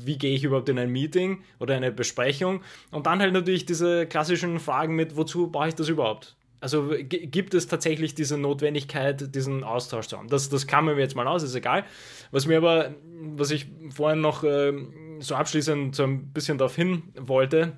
wie 0.05 0.17
gehe 0.17 0.35
ich 0.35 0.43
überhaupt 0.43 0.69
in 0.69 0.79
ein 0.79 0.89
Meeting 0.89 1.43
oder 1.59 1.75
eine 1.75 1.91
Besprechung 1.91 2.61
und 2.91 3.05
dann 3.05 3.19
halt 3.19 3.33
natürlich 3.33 3.65
diese 3.65 4.05
klassischen 4.05 4.59
Fragen 4.59 4.95
mit, 4.95 5.15
wozu 5.15 5.47
brauche 5.51 5.69
ich 5.69 5.75
das 5.75 5.89
überhaupt? 5.89 6.35
Also 6.61 6.93
gibt 7.01 7.55
es 7.55 7.67
tatsächlich 7.67 8.13
diese 8.13 8.37
Notwendigkeit, 8.37 9.33
diesen 9.33 9.63
Austausch 9.63 10.05
zu 10.05 10.17
haben? 10.17 10.27
Das, 10.27 10.47
das 10.47 10.67
kamen 10.67 10.95
wir 10.95 11.03
jetzt 11.03 11.15
mal 11.15 11.27
aus, 11.27 11.41
ist 11.41 11.55
egal. 11.55 11.85
Was 12.29 12.45
mir 12.45 12.57
aber, 12.57 12.93
was 13.35 13.49
ich 13.49 13.65
vorhin 13.89 14.21
noch 14.21 14.43
äh, 14.43 14.71
so 15.19 15.33
abschließend 15.33 15.95
so 15.95 16.03
ein 16.03 16.31
bisschen 16.31 16.59
darauf 16.59 16.75
hin 16.75 17.01
wollte, 17.17 17.77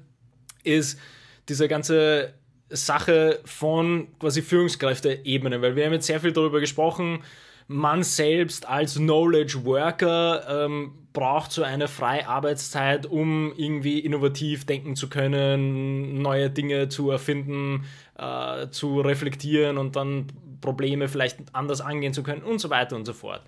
ist 0.65 0.99
diese 1.47 1.69
ganze 1.69 2.33
Sache 2.69 3.39
von 3.45 4.07
quasi 4.19 4.41
Führungskräfte-Ebene, 4.41 5.61
weil 5.61 5.77
wir 5.77 5.85
haben 5.85 5.93
jetzt 5.93 6.07
sehr 6.07 6.19
viel 6.19 6.33
darüber 6.33 6.59
gesprochen, 6.59 7.23
man 7.67 8.03
selbst 8.03 8.67
als 8.67 8.95
Knowledge 8.95 9.65
Worker 9.65 10.65
ähm, 10.65 10.93
braucht 11.13 11.51
so 11.51 11.63
eine 11.63 11.87
freie 11.87 12.27
Arbeitszeit, 12.27 13.05
um 13.05 13.53
irgendwie 13.55 13.99
innovativ 13.99 14.65
denken 14.65 14.95
zu 14.95 15.09
können, 15.09 16.21
neue 16.21 16.49
Dinge 16.49 16.89
zu 16.89 17.11
erfinden, 17.11 17.85
äh, 18.17 18.69
zu 18.69 18.99
reflektieren 19.01 19.77
und 19.77 19.95
dann 19.95 20.27
Probleme 20.59 21.07
vielleicht 21.07 21.39
anders 21.53 21.81
angehen 21.81 22.13
zu 22.13 22.23
können 22.23 22.41
und 22.41 22.59
so 22.59 22.69
weiter 22.69 22.95
und 22.95 23.05
so 23.05 23.13
fort. 23.13 23.43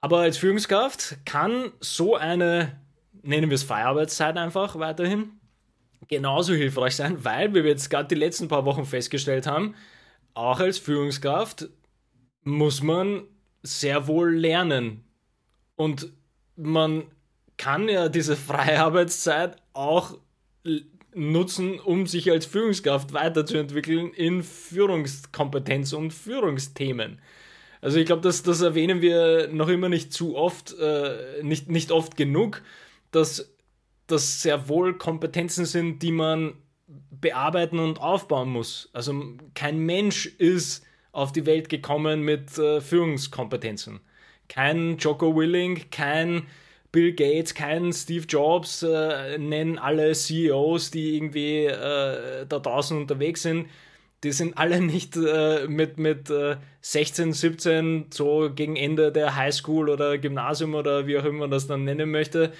Aber 0.00 0.18
als 0.20 0.36
Führungskraft 0.36 1.18
kann 1.24 1.72
so 1.80 2.16
eine, 2.16 2.80
nennen 3.22 3.48
wir 3.48 3.54
es 3.54 3.62
Feierarbeitszeit 3.62 4.36
einfach 4.36 4.78
weiterhin, 4.78 5.30
genauso 6.08 6.52
hilfreich 6.52 6.96
sein, 6.96 7.24
weil, 7.24 7.54
wir 7.54 7.64
jetzt 7.64 7.88
gerade 7.88 8.08
die 8.08 8.14
letzten 8.14 8.48
paar 8.48 8.64
Wochen 8.64 8.84
festgestellt 8.84 9.46
haben, 9.46 9.74
auch 10.34 10.60
als 10.60 10.78
Führungskraft 10.78 11.68
muss 12.44 12.82
man 12.82 13.22
sehr 13.62 14.06
wohl 14.06 14.34
lernen. 14.34 15.04
Und 15.76 16.12
man 16.56 17.04
kann 17.56 17.88
ja 17.88 18.08
diese 18.08 18.36
freie 18.36 18.80
Arbeitszeit 18.80 19.56
auch 19.72 20.18
nutzen, 21.14 21.78
um 21.80 22.06
sich 22.06 22.30
als 22.30 22.46
Führungskraft 22.46 23.12
weiterzuentwickeln 23.12 24.12
in 24.12 24.42
Führungskompetenz 24.42 25.92
und 25.92 26.12
Führungsthemen. 26.12 27.20
Also 27.80 27.98
ich 27.98 28.06
glaube, 28.06 28.22
das, 28.22 28.42
das 28.42 28.62
erwähnen 28.62 29.00
wir 29.02 29.48
noch 29.48 29.68
immer 29.68 29.88
nicht 29.88 30.12
zu 30.12 30.36
oft, 30.36 30.74
äh, 30.78 31.42
nicht, 31.42 31.70
nicht 31.70 31.92
oft 31.92 32.16
genug, 32.16 32.62
dass 33.10 33.54
das 34.06 34.42
sehr 34.42 34.68
wohl 34.68 34.96
Kompetenzen 34.96 35.66
sind, 35.66 36.02
die 36.02 36.12
man 36.12 36.54
bearbeiten 37.10 37.78
und 37.78 38.00
aufbauen 38.00 38.48
muss. 38.50 38.90
Also 38.92 39.36
kein 39.54 39.78
Mensch 39.78 40.26
ist 40.26 40.84
auf 41.14 41.32
die 41.32 41.46
Welt 41.46 41.68
gekommen 41.68 42.22
mit 42.22 42.58
äh, 42.58 42.80
Führungskompetenzen. 42.80 44.00
Kein 44.48 44.98
Joko 44.98 45.34
Willing, 45.34 45.90
kein 45.90 46.46
Bill 46.92 47.12
Gates, 47.12 47.54
kein 47.54 47.92
Steve 47.92 48.26
Jobs, 48.28 48.82
äh, 48.82 49.38
nennen 49.38 49.78
alle 49.78 50.12
CEOs, 50.12 50.90
die 50.90 51.16
irgendwie 51.16 51.64
äh, 51.66 52.46
da 52.46 52.58
draußen 52.58 52.98
unterwegs 52.98 53.42
sind. 53.42 53.68
Die 54.24 54.32
sind 54.32 54.58
alle 54.58 54.80
nicht 54.82 55.16
äh, 55.16 55.66
mit, 55.68 55.98
mit 55.98 56.30
16, 56.80 57.30
äh, 57.30 57.32
17, 57.32 58.06
so 58.10 58.50
gegen 58.54 58.76
Ende 58.76 59.12
der 59.12 59.36
Highschool 59.36 59.88
oder 59.88 60.18
Gymnasium 60.18 60.74
oder 60.74 61.06
wie 61.06 61.18
auch 61.18 61.24
immer 61.24 61.40
man 61.40 61.50
das 61.50 61.66
dann 61.66 61.84
nennen 61.84 62.10
möchte, 62.10 62.52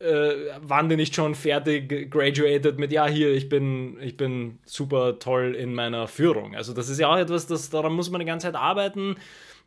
äh, 0.00 0.34
waren 0.62 0.88
die 0.88 0.96
nicht 0.96 1.14
schon 1.14 1.34
fertig 1.34 2.10
graduated 2.10 2.78
mit, 2.78 2.90
ja, 2.90 3.06
hier, 3.06 3.32
ich 3.32 3.48
bin, 3.48 3.98
ich 4.00 4.16
bin 4.16 4.58
super 4.64 5.18
toll 5.18 5.54
in 5.54 5.74
meiner 5.74 6.08
Führung. 6.08 6.56
Also 6.56 6.72
das 6.72 6.88
ist 6.88 6.98
ja 6.98 7.12
auch 7.12 7.18
etwas, 7.18 7.46
das, 7.46 7.70
daran 7.70 7.92
muss 7.92 8.10
man 8.10 8.20
die 8.20 8.26
ganze 8.26 8.46
Zeit 8.46 8.54
arbeiten, 8.54 9.16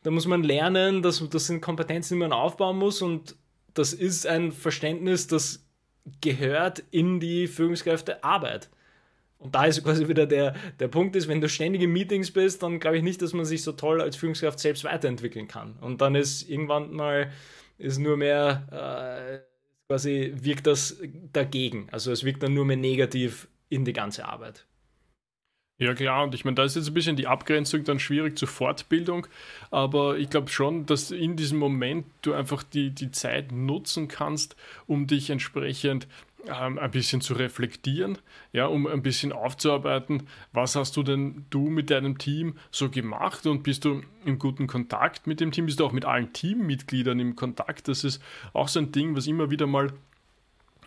da 0.01 0.11
muss 0.11 0.27
man 0.27 0.43
lernen, 0.43 1.01
das, 1.01 1.27
das 1.29 1.47
sind 1.47 1.61
Kompetenzen, 1.61 2.15
die 2.15 2.19
man 2.19 2.33
aufbauen 2.33 2.77
muss 2.77 3.01
und 3.01 3.35
das 3.73 3.93
ist 3.93 4.27
ein 4.27 4.51
Verständnis, 4.51 5.27
das 5.27 5.65
gehört 6.19 6.83
in 6.91 7.19
die 7.19 7.47
Führungskräftearbeit. 7.47 8.69
Und 9.37 9.55
da 9.55 9.65
ist 9.65 9.83
quasi 9.83 10.07
wieder 10.07 10.25
der, 10.25 10.55
der 10.79 10.87
Punkt 10.87 11.15
ist, 11.15 11.27
wenn 11.27 11.41
du 11.41 11.49
ständig 11.49 11.81
in 11.81 11.91
Meetings 11.91 12.31
bist, 12.31 12.63
dann 12.63 12.79
glaube 12.79 12.97
ich 12.97 13.03
nicht, 13.03 13.21
dass 13.21 13.33
man 13.33 13.45
sich 13.45 13.61
so 13.61 13.73
toll 13.73 14.01
als 14.01 14.15
Führungskraft 14.15 14.59
selbst 14.59 14.83
weiterentwickeln 14.83 15.47
kann. 15.47 15.75
Und 15.81 16.01
dann 16.01 16.15
ist 16.15 16.49
irgendwann 16.49 16.93
mal 16.93 17.31
ist 17.77 17.97
nur 17.97 18.15
mehr 18.15 19.41
äh, 19.41 19.52
quasi 19.93 20.33
wirkt 20.37 20.65
das 20.65 20.97
dagegen. 21.33 21.87
Also 21.91 22.11
es 22.11 22.23
wirkt 22.23 22.41
dann 22.41 22.55
nur 22.55 22.65
mehr 22.65 22.77
negativ 22.77 23.47
in 23.69 23.85
die 23.85 23.93
ganze 23.93 24.25
Arbeit. 24.25 24.65
Ja 25.79 25.93
klar, 25.95 26.23
und 26.23 26.35
ich 26.35 26.45
meine, 26.45 26.55
da 26.55 26.63
ist 26.63 26.75
jetzt 26.75 26.87
ein 26.87 26.93
bisschen 26.93 27.15
die 27.15 27.27
Abgrenzung 27.27 27.83
dann 27.83 27.99
schwierig 27.99 28.37
zur 28.37 28.47
Fortbildung, 28.47 29.27
aber 29.71 30.17
ich 30.17 30.29
glaube 30.29 30.49
schon, 30.49 30.85
dass 30.85 31.09
in 31.11 31.35
diesem 31.35 31.57
Moment 31.57 32.05
du 32.21 32.33
einfach 32.33 32.63
die, 32.63 32.91
die 32.91 33.11
Zeit 33.11 33.51
nutzen 33.51 34.07
kannst, 34.07 34.55
um 34.85 35.07
dich 35.07 35.29
entsprechend 35.31 36.07
ähm, 36.47 36.77
ein 36.77 36.91
bisschen 36.91 37.21
zu 37.21 37.33
reflektieren, 37.33 38.19
ja, 38.53 38.67
um 38.67 38.85
ein 38.85 39.01
bisschen 39.01 39.31
aufzuarbeiten, 39.31 40.27
was 40.51 40.75
hast 40.75 40.95
du 40.95 41.03
denn 41.03 41.45
du 41.49 41.69
mit 41.69 41.89
deinem 41.89 42.17
Team 42.19 42.55
so 42.69 42.89
gemacht 42.89 43.47
und 43.47 43.63
bist 43.63 43.83
du 43.83 44.03
im 44.25 44.37
guten 44.39 44.67
Kontakt 44.67 45.25
mit 45.25 45.39
dem 45.39 45.51
Team, 45.51 45.65
bist 45.65 45.79
du 45.79 45.85
auch 45.85 45.91
mit 45.91 46.05
allen 46.05 46.33
Teammitgliedern 46.33 47.19
im 47.19 47.35
Kontakt, 47.35 47.87
das 47.87 48.03
ist 48.03 48.21
auch 48.53 48.67
so 48.67 48.79
ein 48.79 48.91
Ding, 48.91 49.15
was 49.15 49.25
immer 49.25 49.49
wieder 49.49 49.65
mal 49.65 49.91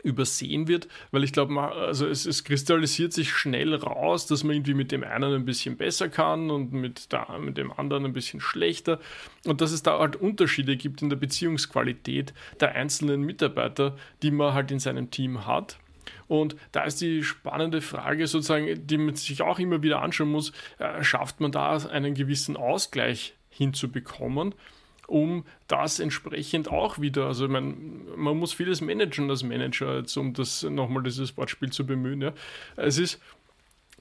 übersehen 0.06 0.68
wird, 0.68 0.88
weil 1.10 1.24
ich 1.24 1.32
glaube, 1.32 1.60
also 1.60 2.06
es, 2.06 2.26
es, 2.26 2.44
kristallisiert 2.44 3.12
sich 3.12 3.32
schnell 3.32 3.74
raus, 3.74 4.26
dass 4.26 4.44
man 4.44 4.54
irgendwie 4.54 4.74
mit 4.74 4.92
dem 4.92 5.02
einen 5.02 5.34
ein 5.34 5.44
bisschen 5.44 5.76
besser 5.76 6.08
kann 6.08 6.50
und 6.50 6.72
mit, 6.72 7.12
da, 7.12 7.36
mit 7.38 7.58
dem 7.58 7.72
anderen 7.72 8.04
ein 8.04 8.12
bisschen 8.12 8.40
schlechter 8.40 9.00
und 9.44 9.60
dass 9.60 9.72
es 9.72 9.82
da 9.82 9.98
halt 9.98 10.16
Unterschiede 10.16 10.76
gibt 10.76 11.02
in 11.02 11.10
der 11.10 11.16
Beziehungsqualität 11.16 12.32
der 12.60 12.74
einzelnen 12.74 13.22
Mitarbeiter, 13.22 13.96
die 14.22 14.30
man 14.30 14.54
halt 14.54 14.70
in 14.70 14.78
seinem 14.78 15.10
Team 15.10 15.46
hat. 15.46 15.78
Und 16.28 16.56
da 16.72 16.84
ist 16.84 17.00
die 17.00 17.24
spannende 17.24 17.80
Frage 17.80 18.26
sozusagen, 18.26 18.86
die 18.86 18.98
man 18.98 19.16
sich 19.16 19.42
auch 19.42 19.58
immer 19.58 19.82
wieder 19.82 20.02
anschauen 20.02 20.30
muss, 20.30 20.52
äh, 20.78 21.02
schafft 21.02 21.40
man 21.40 21.52
da 21.52 21.76
einen 21.76 22.14
gewissen 22.14 22.56
Ausgleich 22.56 23.34
hinzubekommen? 23.48 24.54
Um 25.06 25.44
das 25.68 26.00
entsprechend 26.00 26.68
auch 26.68 27.00
wieder, 27.00 27.26
also 27.26 27.48
meine, 27.48 27.74
man 28.16 28.36
muss 28.36 28.52
vieles 28.52 28.80
managen 28.80 29.30
als 29.30 29.42
Manager, 29.42 29.98
jetzt 29.98 30.16
um 30.16 30.34
das 30.34 30.62
nochmal 30.62 31.02
dieses 31.02 31.36
Wortspiel 31.36 31.70
zu 31.70 31.86
bemühen. 31.86 32.22
Ja. 32.22 32.32
Es 32.76 32.98
ist 32.98 33.20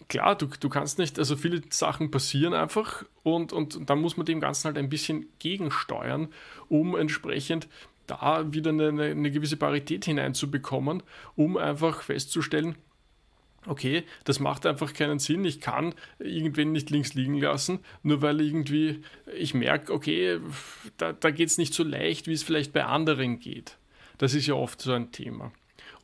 klar, 0.08 0.36
du, 0.36 0.48
du 0.60 0.70
kannst 0.70 1.00
nicht, 1.00 1.20
also 1.20 1.36
viele 1.36 1.62
Sachen 1.70 2.12
passieren 2.12 2.54
einfach 2.54 3.06
und, 3.24 3.54
und 3.54 3.90
dann 3.90 4.00
muss 4.00 4.18
man 4.18 4.26
dem 4.26 4.42
Ganzen 4.42 4.66
halt 4.66 4.78
ein 4.78 4.90
bisschen 4.90 5.28
gegensteuern, 5.40 6.30
um 6.70 6.96
entsprechend 6.96 7.68
da 8.08 8.54
wieder 8.54 8.70
eine, 8.70 8.90
eine 8.90 9.32
gewisse 9.32 9.58
Parität 9.58 10.06
hineinzubekommen, 10.06 11.02
um 11.36 11.58
einfach 11.58 12.02
festzustellen, 12.02 12.76
okay, 13.68 14.04
das 14.24 14.40
macht 14.40 14.66
einfach 14.66 14.94
keinen 14.94 15.20
Sinn. 15.20 15.46
Ich 15.46 15.62
kann 15.62 15.94
irgendwen 16.20 16.72
nicht 16.72 16.90
links 16.90 17.14
liegen 17.14 17.40
lassen, 17.40 17.80
nur 18.04 18.22
weil 18.22 18.42
irgendwie 18.42 19.02
ich 19.36 19.54
merke, 19.54 19.94
okay, 19.94 20.40
da, 20.98 21.14
da 21.14 21.32
geht 21.32 21.50
es 21.50 21.58
nicht 21.58 21.74
so 21.74 21.84
leicht, 21.84 22.28
wie 22.28 22.34
es 22.34 22.44
vielleicht 22.44 22.74
bei 22.74 22.86
anderen 22.86 23.40
geht. 23.40 23.78
Das 24.18 24.34
ist 24.34 24.48
ja 24.48 24.54
oft 24.54 24.82
so 24.82 24.94
ein 24.94 25.12
Thema. 25.12 25.52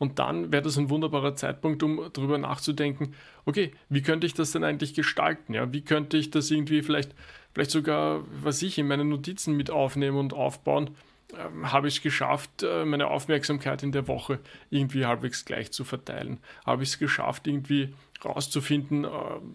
Und 0.01 0.17
dann 0.17 0.51
wäre 0.51 0.63
das 0.63 0.77
ein 0.77 0.89
wunderbarer 0.89 1.35
Zeitpunkt, 1.35 1.83
um 1.83 2.09
darüber 2.13 2.39
nachzudenken, 2.39 3.13
okay, 3.45 3.71
wie 3.87 4.01
könnte 4.01 4.25
ich 4.25 4.33
das 4.33 4.51
denn 4.51 4.63
eigentlich 4.63 4.95
gestalten? 4.95 5.53
Ja? 5.53 5.71
Wie 5.71 5.81
könnte 5.81 6.17
ich 6.17 6.31
das 6.31 6.49
irgendwie 6.49 6.81
vielleicht, 6.81 7.13
vielleicht 7.53 7.69
sogar, 7.69 8.25
was 8.41 8.63
ich, 8.63 8.79
in 8.79 8.87
meine 8.87 9.05
Notizen 9.05 9.55
mit 9.55 9.69
aufnehmen 9.69 10.17
und 10.17 10.33
aufbauen? 10.33 10.89
Ähm, 11.37 11.71
habe 11.71 11.87
ich 11.87 11.97
es 11.97 12.01
geschafft, 12.01 12.63
äh, 12.63 12.85
meine 12.85 13.07
Aufmerksamkeit 13.07 13.83
in 13.83 13.91
der 13.91 14.07
Woche 14.07 14.39
irgendwie 14.69 15.05
halbwegs 15.05 15.45
gleich 15.45 15.71
zu 15.71 15.83
verteilen. 15.83 16.39
Habe 16.65 16.83
ich 16.83 16.89
es 16.89 16.99
geschafft, 16.99 17.47
irgendwie 17.47 17.93
rauszufinden, 18.23 19.05
äh, 19.05 19.09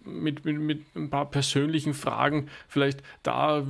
mit, 0.05 0.45
mit, 0.45 0.57
mit 0.59 0.95
ein 0.95 1.09
paar 1.09 1.29
persönlichen 1.29 1.93
Fragen, 1.93 2.49
vielleicht 2.67 3.01
da, 3.23 3.63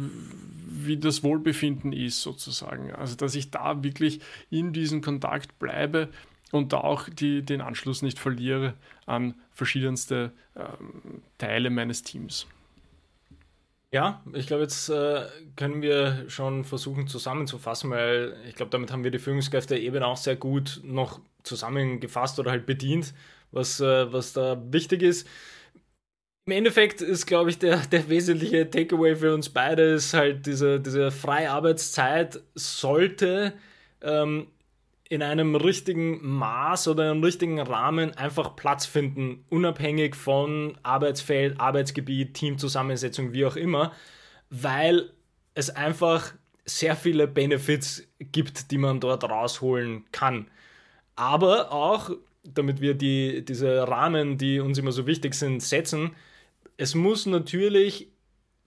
wie 0.67 0.97
das 0.97 1.23
Wohlbefinden 1.23 1.93
ist, 1.93 2.21
sozusagen. 2.21 2.93
Also, 2.93 3.15
dass 3.15 3.35
ich 3.35 3.51
da 3.51 3.83
wirklich 3.83 4.21
in 4.49 4.73
diesem 4.73 5.01
Kontakt 5.01 5.59
bleibe 5.59 6.09
und 6.51 6.73
da 6.73 6.77
auch 6.77 7.09
die, 7.09 7.43
den 7.43 7.61
Anschluss 7.61 8.01
nicht 8.01 8.19
verliere 8.19 8.73
an 9.05 9.35
verschiedenste 9.53 10.31
ähm, 10.55 11.21
Teile 11.37 11.69
meines 11.69 12.03
Teams. 12.03 12.47
Ja, 13.93 14.21
ich 14.33 14.47
glaube, 14.47 14.63
jetzt 14.63 14.89
äh, 14.89 15.27
können 15.55 15.81
wir 15.81 16.29
schon 16.29 16.65
versuchen 16.65 17.07
zusammenzufassen, 17.07 17.89
weil 17.89 18.35
ich 18.47 18.55
glaube, 18.55 18.69
damit 18.69 18.91
haben 18.91 19.03
wir 19.05 19.11
die 19.11 19.19
Führungskräfte 19.19 19.77
eben 19.77 20.03
auch 20.03 20.17
sehr 20.17 20.35
gut 20.35 20.81
noch 20.83 21.21
zusammengefasst 21.43 22.37
oder 22.39 22.51
halt 22.51 22.65
bedient, 22.65 23.13
was, 23.51 23.79
äh, 23.79 24.11
was 24.11 24.33
da 24.33 24.61
wichtig 24.73 25.03
ist. 25.03 25.25
Im 26.45 26.53
Endeffekt 26.53 27.01
ist, 27.01 27.25
glaube 27.25 27.49
ich, 27.49 27.59
der, 27.59 27.77
der 27.87 28.07
wesentliche 28.09 28.69
Takeaway 28.69 29.15
für 29.15 29.33
uns 29.33 29.49
beide 29.49 29.83
ist 29.83 30.13
halt 30.13 30.45
diese, 30.45 30.79
diese 30.79 31.11
freie 31.11 31.51
Arbeitszeit 31.51 32.41
sollte 32.55 33.53
ähm, 34.01 34.47
in 35.09 35.21
einem 35.21 35.55
richtigen 35.55 36.19
Maß 36.25 36.89
oder 36.89 37.09
einem 37.09 37.23
richtigen 37.23 37.59
Rahmen 37.59 38.15
einfach 38.17 38.55
Platz 38.55 38.85
finden, 38.85 39.45
unabhängig 39.49 40.15
von 40.15 40.77
Arbeitsfeld, 40.83 41.59
Arbeitsgebiet, 41.59 42.33
Teamzusammensetzung, 42.33 43.31
wie 43.31 43.45
auch 43.45 43.55
immer, 43.55 43.93
weil 44.49 45.11
es 45.53 45.69
einfach 45.69 46.33
sehr 46.65 46.95
viele 46.95 47.27
Benefits 47.27 48.03
gibt, 48.19 48.71
die 48.71 48.77
man 48.77 48.99
dort 48.99 49.23
rausholen 49.23 50.05
kann. 50.11 50.47
Aber 51.15 51.71
auch, 51.71 52.11
damit 52.43 52.81
wir 52.81 52.93
die, 52.93 53.45
diese 53.45 53.87
Rahmen, 53.87 54.37
die 54.37 54.59
uns 54.59 54.77
immer 54.77 54.91
so 54.91 55.07
wichtig 55.07 55.33
sind, 55.33 55.63
setzen, 55.63 56.11
es 56.75 56.93
muss 56.93 57.25
natürlich 57.25 58.09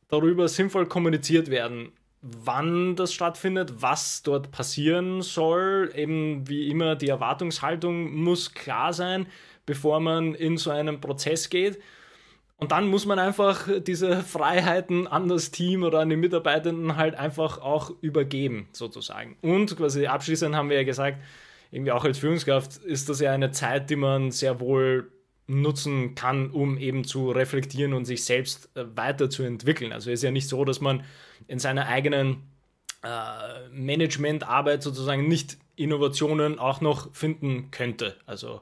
darüber 0.09 0.49
sinnvoll 0.49 0.87
kommuniziert 0.87 1.51
werden 1.51 1.93
wann 2.23 2.97
das 2.97 3.15
stattfindet, 3.15 3.83
was 3.83 4.23
dort 4.23 4.51
passieren 4.51 5.23
soll. 5.23 5.91
Eben 5.95 6.49
wie 6.49 6.69
immer, 6.69 6.97
die 6.97 7.09
Erwartungshaltung 7.09 8.15
muss 8.15 8.53
klar 8.53 8.93
sein, 8.93 9.27
bevor 9.67 10.01
man 10.01 10.35
in 10.35 10.57
so 10.57 10.71
einen 10.71 11.01
Prozess 11.01 11.49
geht. 11.49 11.81
Und 12.59 12.73
dann 12.73 12.89
muss 12.89 13.07
man 13.07 13.19
einfach 13.19 13.69
diese 13.81 14.23
Freiheiten 14.23 15.07
an 15.07 15.29
das 15.29 15.51
Team 15.51 15.83
oder 15.83 16.01
an 16.01 16.11
die 16.11 16.17
Mitarbeitenden 16.17 16.97
halt 16.97 17.15
einfach 17.15 17.63
auch 17.63 17.91
übergeben, 18.03 18.69
sozusagen. 18.73 19.37
Und 19.41 19.75
quasi 19.79 20.07
abschließend 20.07 20.55
haben 20.55 20.69
wir 20.69 20.77
ja 20.77 20.85
gesagt, 20.85 21.23
irgendwie 21.71 21.93
auch 21.93 22.05
als 22.05 22.19
Führungskraft 22.19 22.77
ist 22.85 23.09
das 23.09 23.21
ja 23.21 23.33
eine 23.33 23.51
Zeit, 23.51 23.89
die 23.89 23.97
man 23.97 24.31
sehr 24.31 24.61
wohl 24.61 25.11
nutzen 25.51 26.15
kann, 26.15 26.51
um 26.51 26.79
eben 26.79 27.05
zu 27.05 27.31
reflektieren 27.31 27.93
und 27.93 28.05
sich 28.05 28.25
selbst 28.25 28.71
äh, 28.77 28.85
weiterzuentwickeln. 28.95 29.93
Also 29.93 30.11
ist 30.11 30.23
ja 30.23 30.31
nicht 30.31 30.49
so, 30.49 30.65
dass 30.65 30.81
man 30.81 31.05
in 31.49 31.59
seiner 31.59 31.87
eigenen 31.87 32.43
äh, 33.03 33.69
Managementarbeit 33.73 34.83
sozusagen 34.83 35.29
nicht 35.29 35.59
Innovationen 35.77 36.59
auch 36.59 36.81
noch 36.81 37.15
finden 37.15 37.71
könnte. 37.71 38.17
Also 38.27 38.61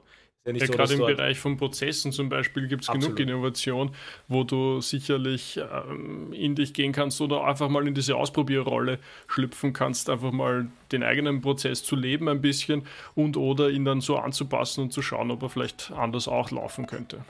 ja, 0.55 0.61
ja 0.61 0.67
so, 0.67 0.73
gerade 0.73 0.93
im 0.93 0.99
Bereich 0.99 1.39
von 1.39 1.57
Prozessen 1.57 2.11
zum 2.11 2.29
Beispiel 2.29 2.67
gibt 2.67 2.83
es 2.83 2.91
genug 2.91 3.19
Innovation, 3.19 3.91
wo 4.27 4.43
du 4.43 4.81
sicherlich 4.81 5.57
ähm, 5.57 6.33
in 6.33 6.55
dich 6.55 6.73
gehen 6.73 6.91
kannst 6.91 7.21
oder 7.21 7.43
einfach 7.43 7.69
mal 7.69 7.87
in 7.87 7.93
diese 7.93 8.15
Ausprobierrolle 8.15 8.99
schlüpfen 9.27 9.73
kannst, 9.73 10.09
einfach 10.09 10.31
mal 10.31 10.67
den 10.91 11.03
eigenen 11.03 11.41
Prozess 11.41 11.83
zu 11.83 11.95
leben 11.95 12.27
ein 12.29 12.41
bisschen 12.41 12.85
und 13.15 13.37
oder 13.37 13.69
ihn 13.69 13.85
dann 13.85 14.01
so 14.01 14.17
anzupassen 14.17 14.85
und 14.85 14.93
zu 14.93 15.01
schauen, 15.01 15.31
ob 15.31 15.43
er 15.43 15.49
vielleicht 15.49 15.91
anders 15.91 16.27
auch 16.27 16.51
laufen 16.51 16.87
könnte. 16.87 17.23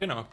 Genau. 0.00 0.26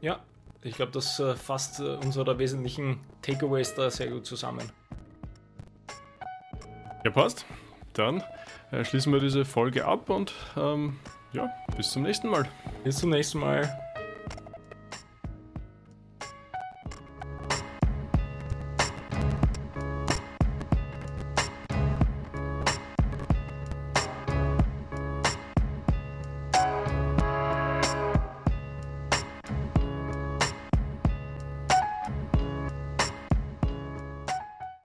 Ja, 0.00 0.20
ich 0.62 0.76
glaube, 0.76 0.92
das 0.92 1.18
äh, 1.20 1.34
fasst 1.34 1.80
äh, 1.80 1.96
unsere 2.02 2.38
wesentlichen 2.38 3.00
Takeaways 3.20 3.74
da 3.74 3.90
sehr 3.90 4.08
gut 4.08 4.26
zusammen. 4.26 4.70
Ja, 7.04 7.10
passt. 7.10 7.44
Dann 7.94 8.22
äh, 8.70 8.84
schließen 8.84 9.12
wir 9.12 9.20
diese 9.20 9.44
Folge 9.44 9.84
ab 9.84 10.08
und 10.08 10.32
ähm, 10.56 10.98
ja, 11.32 11.52
bis 11.76 11.90
zum 11.90 12.02
nächsten 12.02 12.28
Mal. 12.28 12.46
Bis 12.84 12.98
zum 12.98 13.10
nächsten 13.10 13.38
Mal. 13.38 13.81